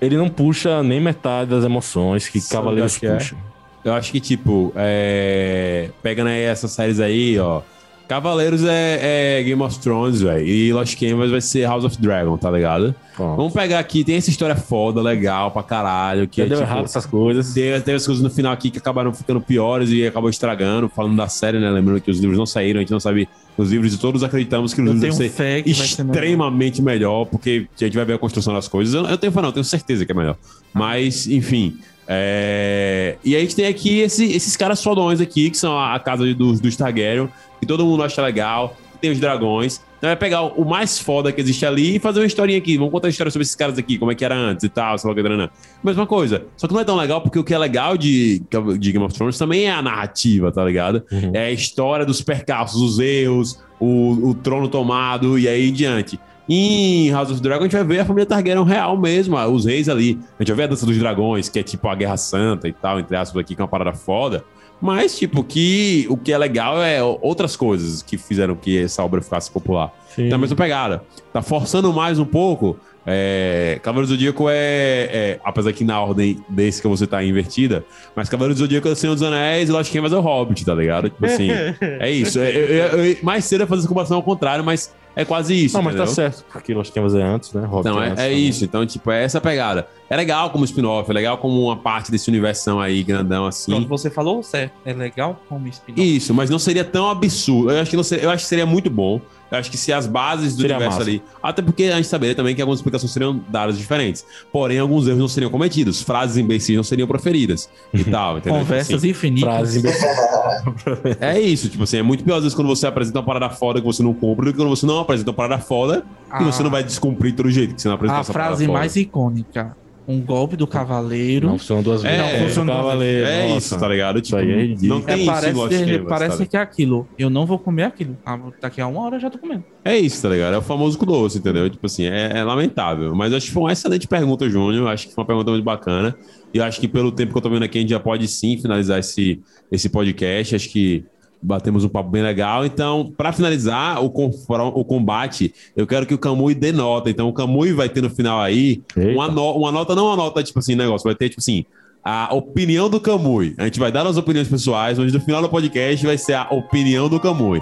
[0.00, 3.36] ele não puxa nem metade das emoções que Sabe Cavaleiros o acho puxa.
[3.84, 5.90] Eu acho que, tipo, é...
[6.02, 7.62] pegando aí essas séries aí, ó.
[8.08, 10.46] Cavaleiros é, é Game of Thrones, velho.
[10.46, 12.94] E Lost Canvas vai ser House of Dragon, tá ligado?
[13.16, 13.36] Pronto.
[13.36, 16.28] Vamos pegar aqui, tem essa história foda, legal pra caralho.
[16.28, 17.52] Que é, deu tipo, errado essas coisas.
[17.52, 21.16] Teve, teve as coisas no final aqui que acabaram ficando piores e acabou estragando, falando
[21.16, 21.68] da série, né?
[21.70, 24.72] Lembrando que os livros não saíram, a gente não sabe os livros e todos acreditamos
[24.72, 26.14] que os Eu livros vão ser vai ser melhor.
[26.14, 28.94] extremamente melhor, porque a gente vai ver a construção das coisas.
[28.94, 30.36] Eu, eu tenho fé, não, eu tenho certeza que é melhor.
[30.72, 31.76] Mas, enfim.
[32.08, 36.24] É, E a gente tem aqui esse- esses caras fodões aqui, que são a, casa
[36.34, 37.28] dos, dos Targaryen,
[37.60, 39.80] que todo mundo acha legal, que tem os dragões.
[39.98, 42.76] Então vai pegar o mais foda que existe ali e fazer uma historinha aqui.
[42.76, 44.96] Vamos contar a história sobre esses caras aqui, como é que era antes e tal,
[44.98, 45.50] sei lá o que.
[45.82, 46.44] Mesma coisa.
[46.56, 48.42] Só que não é tão legal porque o que é legal de,
[48.78, 51.02] de Game of Thrones também é a narrativa, tá ligado?
[51.10, 51.30] Uhum.
[51.32, 56.20] É a história dos percalços, os erros, o, o trono tomado e aí em diante.
[56.48, 59.88] Em House of Dragon a gente vai ver a família Targaryen real mesmo, os reis
[59.88, 60.18] ali.
[60.38, 62.72] A gente vai ver a dança dos dragões, que é tipo a Guerra Santa e
[62.72, 64.44] tal, entre aspas aqui, que é uma parada foda.
[64.80, 69.22] Mas, tipo, que, o que é legal é outras coisas que fizeram que essa obra
[69.22, 69.92] ficasse popular.
[70.14, 70.30] Sim.
[70.30, 71.02] A mesma pegada.
[71.32, 72.78] Tá forçando mais um pouco.
[73.08, 77.84] É, Cavaleiro do Zodíaco é, é, Apesar que na ordem desse que você tá invertida,
[78.16, 80.64] mas Cavaleiro do Zodíaco é o Senhor dos Anéis e Lost Canvas é o Hobbit,
[80.64, 81.08] tá ligado?
[81.08, 81.48] Tipo assim,
[81.80, 82.38] é isso.
[82.40, 85.74] É, mais cedo eu fazer essa comparação ao contrário, mas é quase isso.
[85.74, 86.14] Não, mas tá entendeu?
[86.14, 87.62] certo, porque Lost Canvas é antes, né?
[87.66, 88.48] Hobbit Então, é, antes é também.
[88.48, 88.64] isso.
[88.64, 89.88] Então, tipo, é essa pegada.
[90.10, 93.72] É legal como spin-off, é legal como uma parte desse universão aí, grandão assim.
[93.72, 94.74] Pronto, você falou certo.
[94.84, 96.16] É legal como spin-off.
[96.16, 97.70] Isso, mas não seria tão absurdo.
[97.70, 99.20] Eu acho que, não seria, eu acho que seria muito bom.
[99.50, 101.10] Eu acho que se as bases do Seria universo massa.
[101.10, 101.22] ali.
[101.42, 104.24] Até porque a gente saberia também que algumas explicações seriam dadas diferentes.
[104.52, 106.02] Porém, alguns erros não seriam cometidos.
[106.02, 108.38] Frases imbecis não seriam proferidas e tal.
[108.38, 108.58] Entendeu?
[108.58, 109.48] Conversas Tipo infinitas.
[109.48, 110.08] Frase imbecil.
[110.10, 113.50] assim, é isso, tipo assim, é muito pior às vezes quando você apresenta uma parada
[113.50, 116.04] foda que você não cumpre do que quando você não apresenta uma parada foda
[116.40, 118.78] e você não vai descumprir todo jeito que você não apresentou A essa frase foda.
[118.78, 119.76] mais icônica.
[120.08, 121.48] Um golpe do cavaleiro.
[121.48, 122.18] Não funcionou duas vezes.
[122.18, 123.58] É, não funcionou Cavaleiro, É Nossa.
[123.58, 124.20] isso, tá ligado?
[124.20, 124.88] Tipo, aí é ridículo.
[124.88, 127.08] não É, tem isso em parece de- Canvas, parece tá que é aquilo.
[127.18, 128.16] Eu não vou comer aquilo.
[128.24, 129.64] Ah, daqui a uma hora eu já tô comendo.
[129.84, 130.54] É isso, tá ligado?
[130.54, 131.68] É o famoso cu doce, entendeu?
[131.68, 133.14] Tipo assim, é, é lamentável.
[133.16, 134.86] Mas acho que foi uma excelente pergunta, Júnior.
[134.88, 136.14] Acho que foi uma pergunta muito bacana.
[136.54, 138.28] E eu acho que pelo tempo que eu tô vendo aqui, a gente já pode
[138.28, 139.40] sim finalizar esse,
[139.72, 140.54] esse podcast.
[140.54, 141.04] Acho que
[141.42, 142.64] batemos um papo bem legal.
[142.64, 147.08] Então, pra finalizar o, o combate, eu quero que o Camui dê nota.
[147.10, 148.82] Então, o Camui vai ter no final aí
[149.14, 151.64] uma, no- uma nota, não uma nota, tipo assim, negócio, vai ter, tipo assim.
[152.08, 153.52] A opinião do Camui.
[153.58, 156.46] A gente vai dar as opiniões pessoais, onde no final do podcast vai ser a
[156.52, 157.60] opinião do Camui.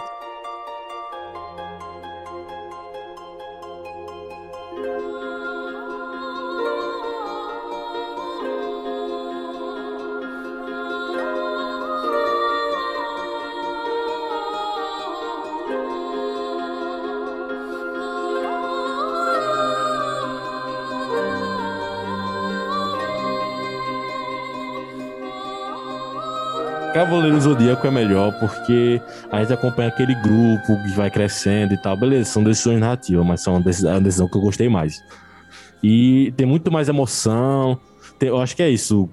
[27.24, 29.00] Cavaleiro Zodíaco é melhor porque
[29.32, 31.96] a gente acompanha aquele grupo que vai crescendo e tal.
[31.96, 35.02] Beleza, são decisões narrativas, mas são decisão, é decisão que eu gostei mais.
[35.82, 37.80] E tem muito mais emoção.
[38.18, 39.08] Tem- eu acho que é isso.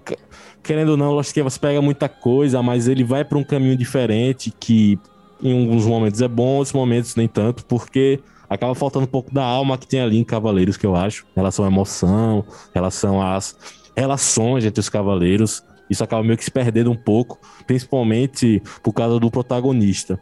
[0.62, 4.53] Querendo ou não, Lost Canvas pega muita coisa, mas ele vai para um caminho diferente
[4.59, 4.99] que
[5.41, 9.43] em alguns momentos é bom, outros momentos nem tanto, porque acaba faltando um pouco da
[9.43, 11.24] alma que tem ali em Cavaleiros, que eu acho.
[11.32, 13.55] Em relação à emoção, em relação às
[13.95, 15.64] relações entre os cavaleiros.
[15.92, 17.38] Isso acaba meio que se perdendo um pouco,
[17.68, 20.18] principalmente por causa do protagonista.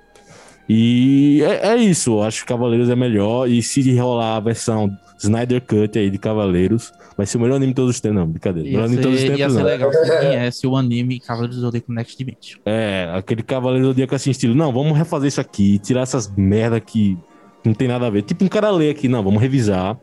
[0.67, 3.47] E é, é isso, eu acho que Cavaleiros é melhor.
[3.47, 4.89] E se rolar a versão
[5.19, 8.17] Snyder Cut aí de Cavaleiros, vai ser o melhor anime de todos os tempos.
[8.17, 8.67] Não, brincadeira.
[8.67, 9.65] Ia melhor anime de todos os ser, ia tempos, ser não.
[9.65, 12.59] legal se conhece o anime Cavaleiro do Zodíaco Next Dimension.
[12.65, 16.79] É, aquele Cavaleiro do Zodíaco assim, estilo, não, vamos refazer isso aqui, tirar essas merda
[16.79, 17.15] que
[17.63, 18.23] não tem nada a ver.
[18.23, 19.99] Tipo um cara lê aqui, não, vamos revisar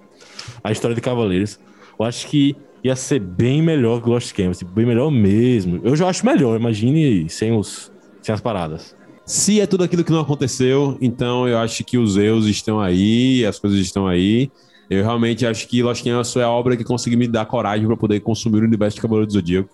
[0.62, 1.58] a história de Cavaleiros.
[1.98, 5.80] Eu acho que ia ser bem melhor que Lost Canvas, tipo, bem melhor mesmo.
[5.82, 7.90] Eu já acho melhor, imagine sem, os,
[8.22, 8.94] sem as paradas.
[9.24, 13.44] Se é tudo aquilo que não aconteceu, então eu acho que os Zeus estão aí,
[13.44, 14.50] as coisas estão aí.
[14.88, 17.96] Eu realmente acho que Lost Canvas foi a obra que conseguiu me dar coragem para
[17.96, 19.70] poder consumir o universo de Cavaleiro do Zodíaco.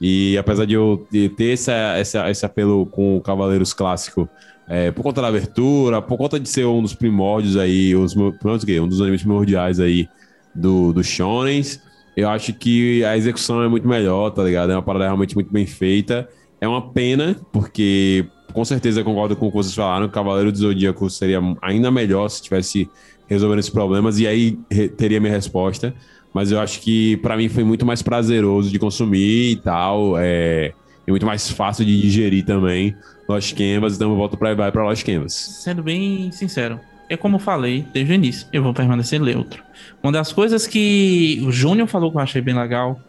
[0.00, 4.28] E apesar de eu ter essa, essa, esse apelo com o Cavaleiros clássico,
[4.68, 8.88] é, por conta da abertura, por conta de ser um dos primórdios aí, os um
[8.88, 10.08] dos animes primordiais aí
[10.54, 11.80] do, do Shonens,
[12.18, 14.72] eu acho que a execução é muito melhor, tá ligado?
[14.72, 16.28] É uma parada realmente muito bem feita.
[16.60, 21.08] É uma pena, porque com certeza concordo com o que vocês falaram, Cavaleiro do Zodíaco
[21.08, 22.90] seria ainda melhor se tivesse
[23.28, 24.58] resolvendo esses problemas, e aí
[24.96, 25.94] teria minha resposta.
[26.34, 30.72] Mas eu acho que pra mim foi muito mais prazeroso de consumir e tal, é,
[31.06, 32.96] e muito mais fácil de digerir também
[33.28, 35.34] Lost Canvas, então eu volto pra vai pra Lost Canvas.
[35.34, 39.62] Sendo bem sincero, é como falei desde o início, eu vou permanecer neutro.
[40.02, 43.00] Uma das coisas que o Júnior falou que eu achei bem legal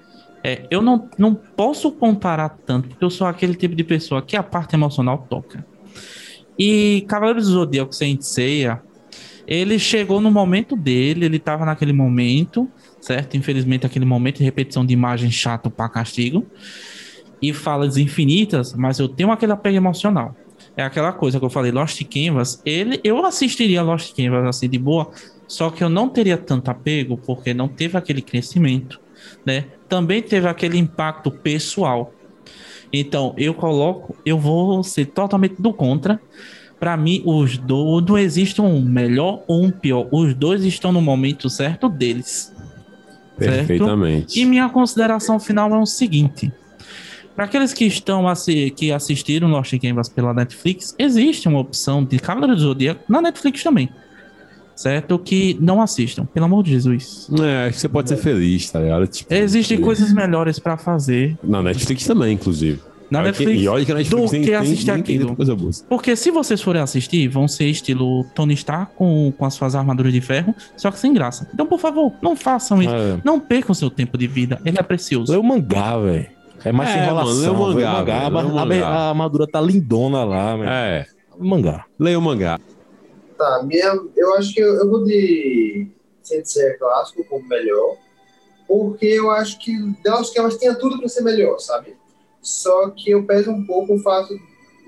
[0.43, 4.37] é eu não, não posso comparar tanto, porque eu sou aquele tipo de pessoa que
[4.37, 5.65] a parte emocional toca.
[6.57, 8.81] E Cavaleiros do Zodíaco sem Seiya,
[9.47, 12.69] ele chegou no momento dele, ele tava naquele momento,
[13.01, 13.35] certo?
[13.35, 16.45] Infelizmente, aquele momento de repetição de imagem chato pra castigo.
[17.41, 20.35] E falas infinitas, mas eu tenho aquele apego emocional.
[20.79, 24.79] É aquela coisa que eu falei, Lost Canvas, ele, eu assistiria Lost Canvas assim de
[24.79, 25.11] boa,
[25.45, 28.97] só que eu não teria tanto apego porque não teve aquele crescimento,
[29.45, 29.65] né?
[29.89, 32.13] Também teve aquele impacto pessoal.
[32.93, 36.17] Então, eu coloco, eu vou ser totalmente do contra.
[36.79, 40.07] Pra mim, os dois não existe um melhor ou um pior.
[40.13, 42.53] Os dois estão no momento certo deles.
[43.37, 43.67] Certo?
[43.67, 44.39] Perfeitamente.
[44.39, 46.53] E minha consideração final é o seguinte:
[47.39, 52.19] para aqueles que estão assi que assistiram Lost Canvas pela Netflix, existe uma opção de
[52.19, 53.87] Cavaleiro do Zodíaco na Netflix também.
[54.75, 55.17] Certo?
[55.17, 57.29] Que não assistam, pelo amor de Jesus.
[57.41, 59.07] É, acho que você pode ser feliz, tá ligado?
[59.07, 59.81] Tipo, Existem é.
[59.81, 62.81] coisas melhores pra fazer Na Netflix também, inclusive.
[63.09, 65.33] na Olha que- Netflix e olha que a Netflix do tem, que assistir tem aquilo.
[65.37, 65.71] coisa boa.
[65.87, 70.11] Porque se vocês forem assistir, vão ser estilo Tony Stark com, com as suas armaduras
[70.11, 71.47] de ferro, só que sem graça.
[71.53, 72.93] Então, por favor, não façam isso.
[72.93, 73.17] É.
[73.23, 75.31] Não percam seu tempo de vida, ele é precioso.
[75.31, 76.37] Lê o mangá, velho.
[76.65, 77.53] É mais É, enrolação.
[77.53, 78.87] mano, lê o mangá, velho, a, lê o a- mangá.
[78.87, 80.69] a armadura tá lindona lá, velho.
[80.69, 81.05] É,
[81.37, 81.85] Mangá.
[81.97, 82.59] leia o mangá.
[83.37, 85.87] Tá, minha, eu acho que eu, eu vou de
[86.21, 87.95] Sensei clássico como melhor,
[88.67, 89.71] porque eu acho que
[90.03, 91.95] The Lost Canvas tinha tudo para ser melhor, sabe?
[92.41, 94.37] Só que eu peso um pouco o fato,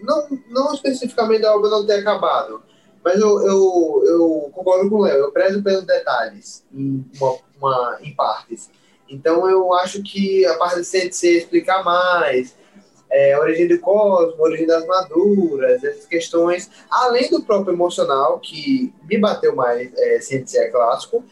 [0.03, 2.61] não, não especificamente da obra não ter acabado,
[3.03, 7.97] mas eu, eu, eu concordo com o Léo, eu prezo pelos detalhes, em, uma, uma-
[8.01, 8.69] em partes.
[9.12, 12.55] Então eu acho que a parte de Sensei explicar mais,
[13.12, 18.93] é, origem do cosmos, a origem das armaduras, essas questões, além do próprio emocional, que
[19.03, 21.24] me bateu mais é, Ciência Clássico,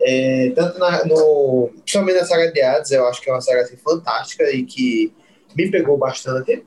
[0.00, 3.62] é, tanto na, no, principalmente na saga de Hades, eu acho que é uma saga
[3.62, 5.12] assim, fantástica e que
[5.56, 6.64] me pegou bastante.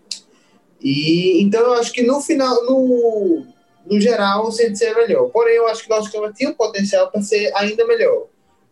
[0.79, 3.45] E então eu acho que no final, no,
[3.85, 5.29] no geral, o Ciência é melhor.
[5.29, 8.27] Porém, eu acho que Lost Canvas tinha um potencial para ser ainda melhor.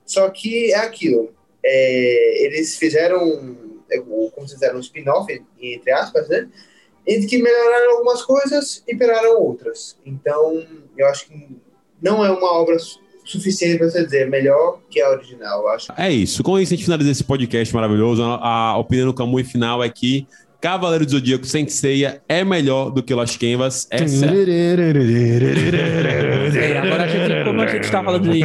[0.06, 1.34] Só que é aquilo.
[1.72, 3.56] É, eles fizeram,
[3.92, 6.48] é, como se fizeram, um spin-off, entre aspas, né?
[7.08, 9.98] Entre que melhoraram algumas coisas e pioraram outras.
[10.06, 10.66] Então,
[10.98, 11.48] eu acho que
[12.02, 15.68] não é uma obra su- suficiente para você dizer melhor que a original.
[15.70, 16.44] Acho É isso.
[16.44, 18.24] Com isso, a gente finaliza esse podcast maravilhoso.
[18.24, 20.28] A, a opinião do Camui final é que
[20.62, 23.88] Cavaleiro do Zodíaco sem ceia é melhor do que Lost Canvas.
[23.90, 24.26] Essa
[26.56, 28.42] É, agora a gente, como a gente está falando de,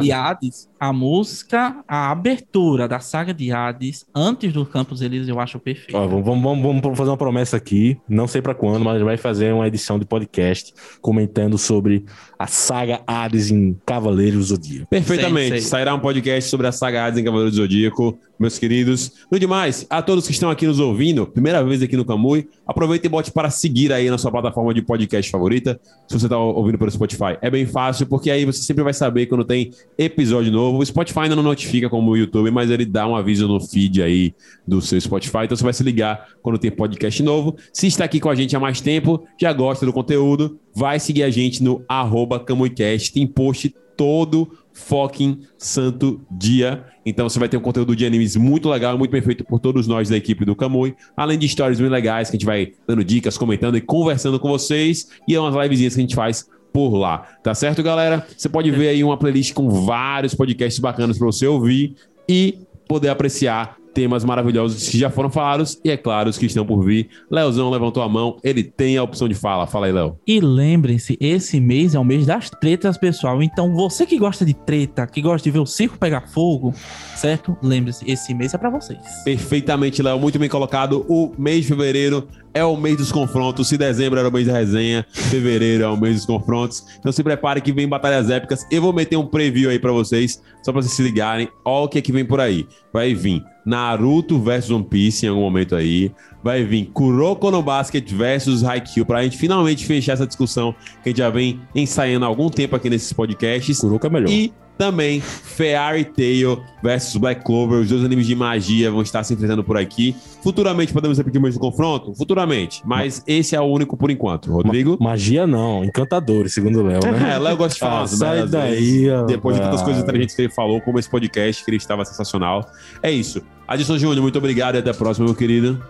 [0.00, 5.40] de Hades, a música, a abertura da saga de Hades, antes do Campos Elíseos, eu
[5.40, 5.96] acho perfeito.
[5.96, 7.98] Ó, vamos, vamos, vamos- fazer uma promessa aqui.
[8.08, 12.04] Não sei pra quando, mas a gente vai fazer uma edição de podcast comentando sobre
[12.38, 14.86] a saga Hades em Cavaleiros do Zodíaco.
[14.88, 15.50] Perfeitamente.
[15.50, 15.68] Sei, sei.
[15.70, 19.12] Sairá um podcast sobre a saga Hades em Cavaleiro do Zodíaco, meus queridos.
[19.30, 23.06] No demais, a todos que estão aqui nos ouvindo, primeira vez aqui no Camui, aproveita
[23.06, 25.80] e bote para seguir aí na sua plataforma de podcast favorita.
[26.08, 29.26] Se você está ouvindo pelo Spotify, é bem fácil, porque aí você sempre vai saber
[29.26, 30.78] quando tem episódio novo.
[30.78, 34.02] O Spotify ainda não notifica como o YouTube, mas ele dá um aviso no feed
[34.02, 34.34] aí
[34.66, 35.44] do seu Spotify.
[35.44, 37.56] Então você vai se ligar quando tem podcast novo.
[37.72, 41.22] Se está aqui com a gente há mais tempo, já gosta do conteúdo, vai seguir
[41.22, 43.12] a gente no arroba CamuiCast.
[43.12, 46.84] Tem post todo fucking santo dia.
[47.04, 49.86] Então você vai ter um conteúdo de animes muito legal, muito bem feito por todos
[49.86, 53.04] nós da equipe do Kamui, além de histórias muito legais que a gente vai dando
[53.04, 56.96] dicas, comentando e conversando com vocês, e é umas livezinhas que a gente faz por
[56.96, 57.18] lá.
[57.42, 58.26] Tá certo, galera?
[58.36, 61.94] Você pode ver aí uma playlist com vários podcasts bacanas para você ouvir
[62.28, 62.58] e
[62.88, 66.84] poder apreciar temas maravilhosos que já foram falados e, é claro, os que estão por
[66.84, 67.08] vir.
[67.30, 69.66] Leozão levantou a mão, ele tem a opção de fala.
[69.66, 70.18] Fala aí, Léo.
[70.26, 73.42] E lembrem-se, esse mês é o mês das tretas, pessoal.
[73.42, 76.74] Então, você que gosta de treta, que gosta de ver o circo pegar fogo,
[77.16, 77.56] certo?
[77.62, 78.98] Lembre-se, esse mês é para vocês.
[79.24, 80.18] Perfeitamente, Léo.
[80.18, 81.04] Muito bem colocado.
[81.08, 83.68] O mês de fevereiro é o mês dos confrontos.
[83.68, 86.84] Se dezembro era o mês da resenha, fevereiro é o mês dos confrontos.
[86.98, 88.66] Então se prepare que vem batalhas épicas.
[88.70, 91.48] Eu vou meter um preview aí para vocês, só para vocês se ligarem.
[91.64, 92.66] Olha o que é que vem por aí.
[92.92, 96.10] Vai vir Naruto versus One Piece em algum momento aí.
[96.42, 101.10] Vai vir Kuroko no Basket versus Haikyuu pra gente finalmente fechar essa discussão que a
[101.10, 103.78] gente já vem ensaiando há algum tempo aqui nesses podcasts.
[103.78, 104.30] Kuroko é melhor.
[104.30, 109.34] E também Fairy Tail versus Black Clover, os dois animes de magia vão estar se
[109.34, 110.16] enfrentando por aqui.
[110.42, 112.14] Futuramente podemos repetir mais um confronto?
[112.14, 114.50] Futuramente, mas esse é o único por enquanto.
[114.50, 114.98] Rodrigo?
[115.00, 117.32] Ma magia não, encantadores, segundo o Léo, né?
[117.32, 118.02] É, Léo gosta de falar.
[118.02, 121.08] Ah, sai merdas, daí, vezes, Depois de tantas coisas inteligentes que ele falou, como esse
[121.08, 122.68] podcast, que ele estava sensacional.
[123.02, 123.42] É isso.
[123.68, 125.82] Adilson Júnior, muito obrigado e até a próxima, meu querido.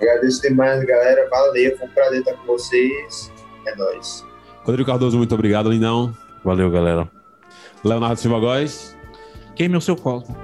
[0.00, 1.28] Agradeço demais, galera.
[1.30, 3.32] Valeu, foi um prazer estar com vocês.
[3.66, 4.24] É nóis.
[4.62, 6.14] Rodrigo Cardoso, muito obrigado, lindão.
[6.44, 7.08] Valeu, galera.
[7.84, 8.96] Leonardo Silva Góes.
[9.54, 10.34] Queime o seu cosmo.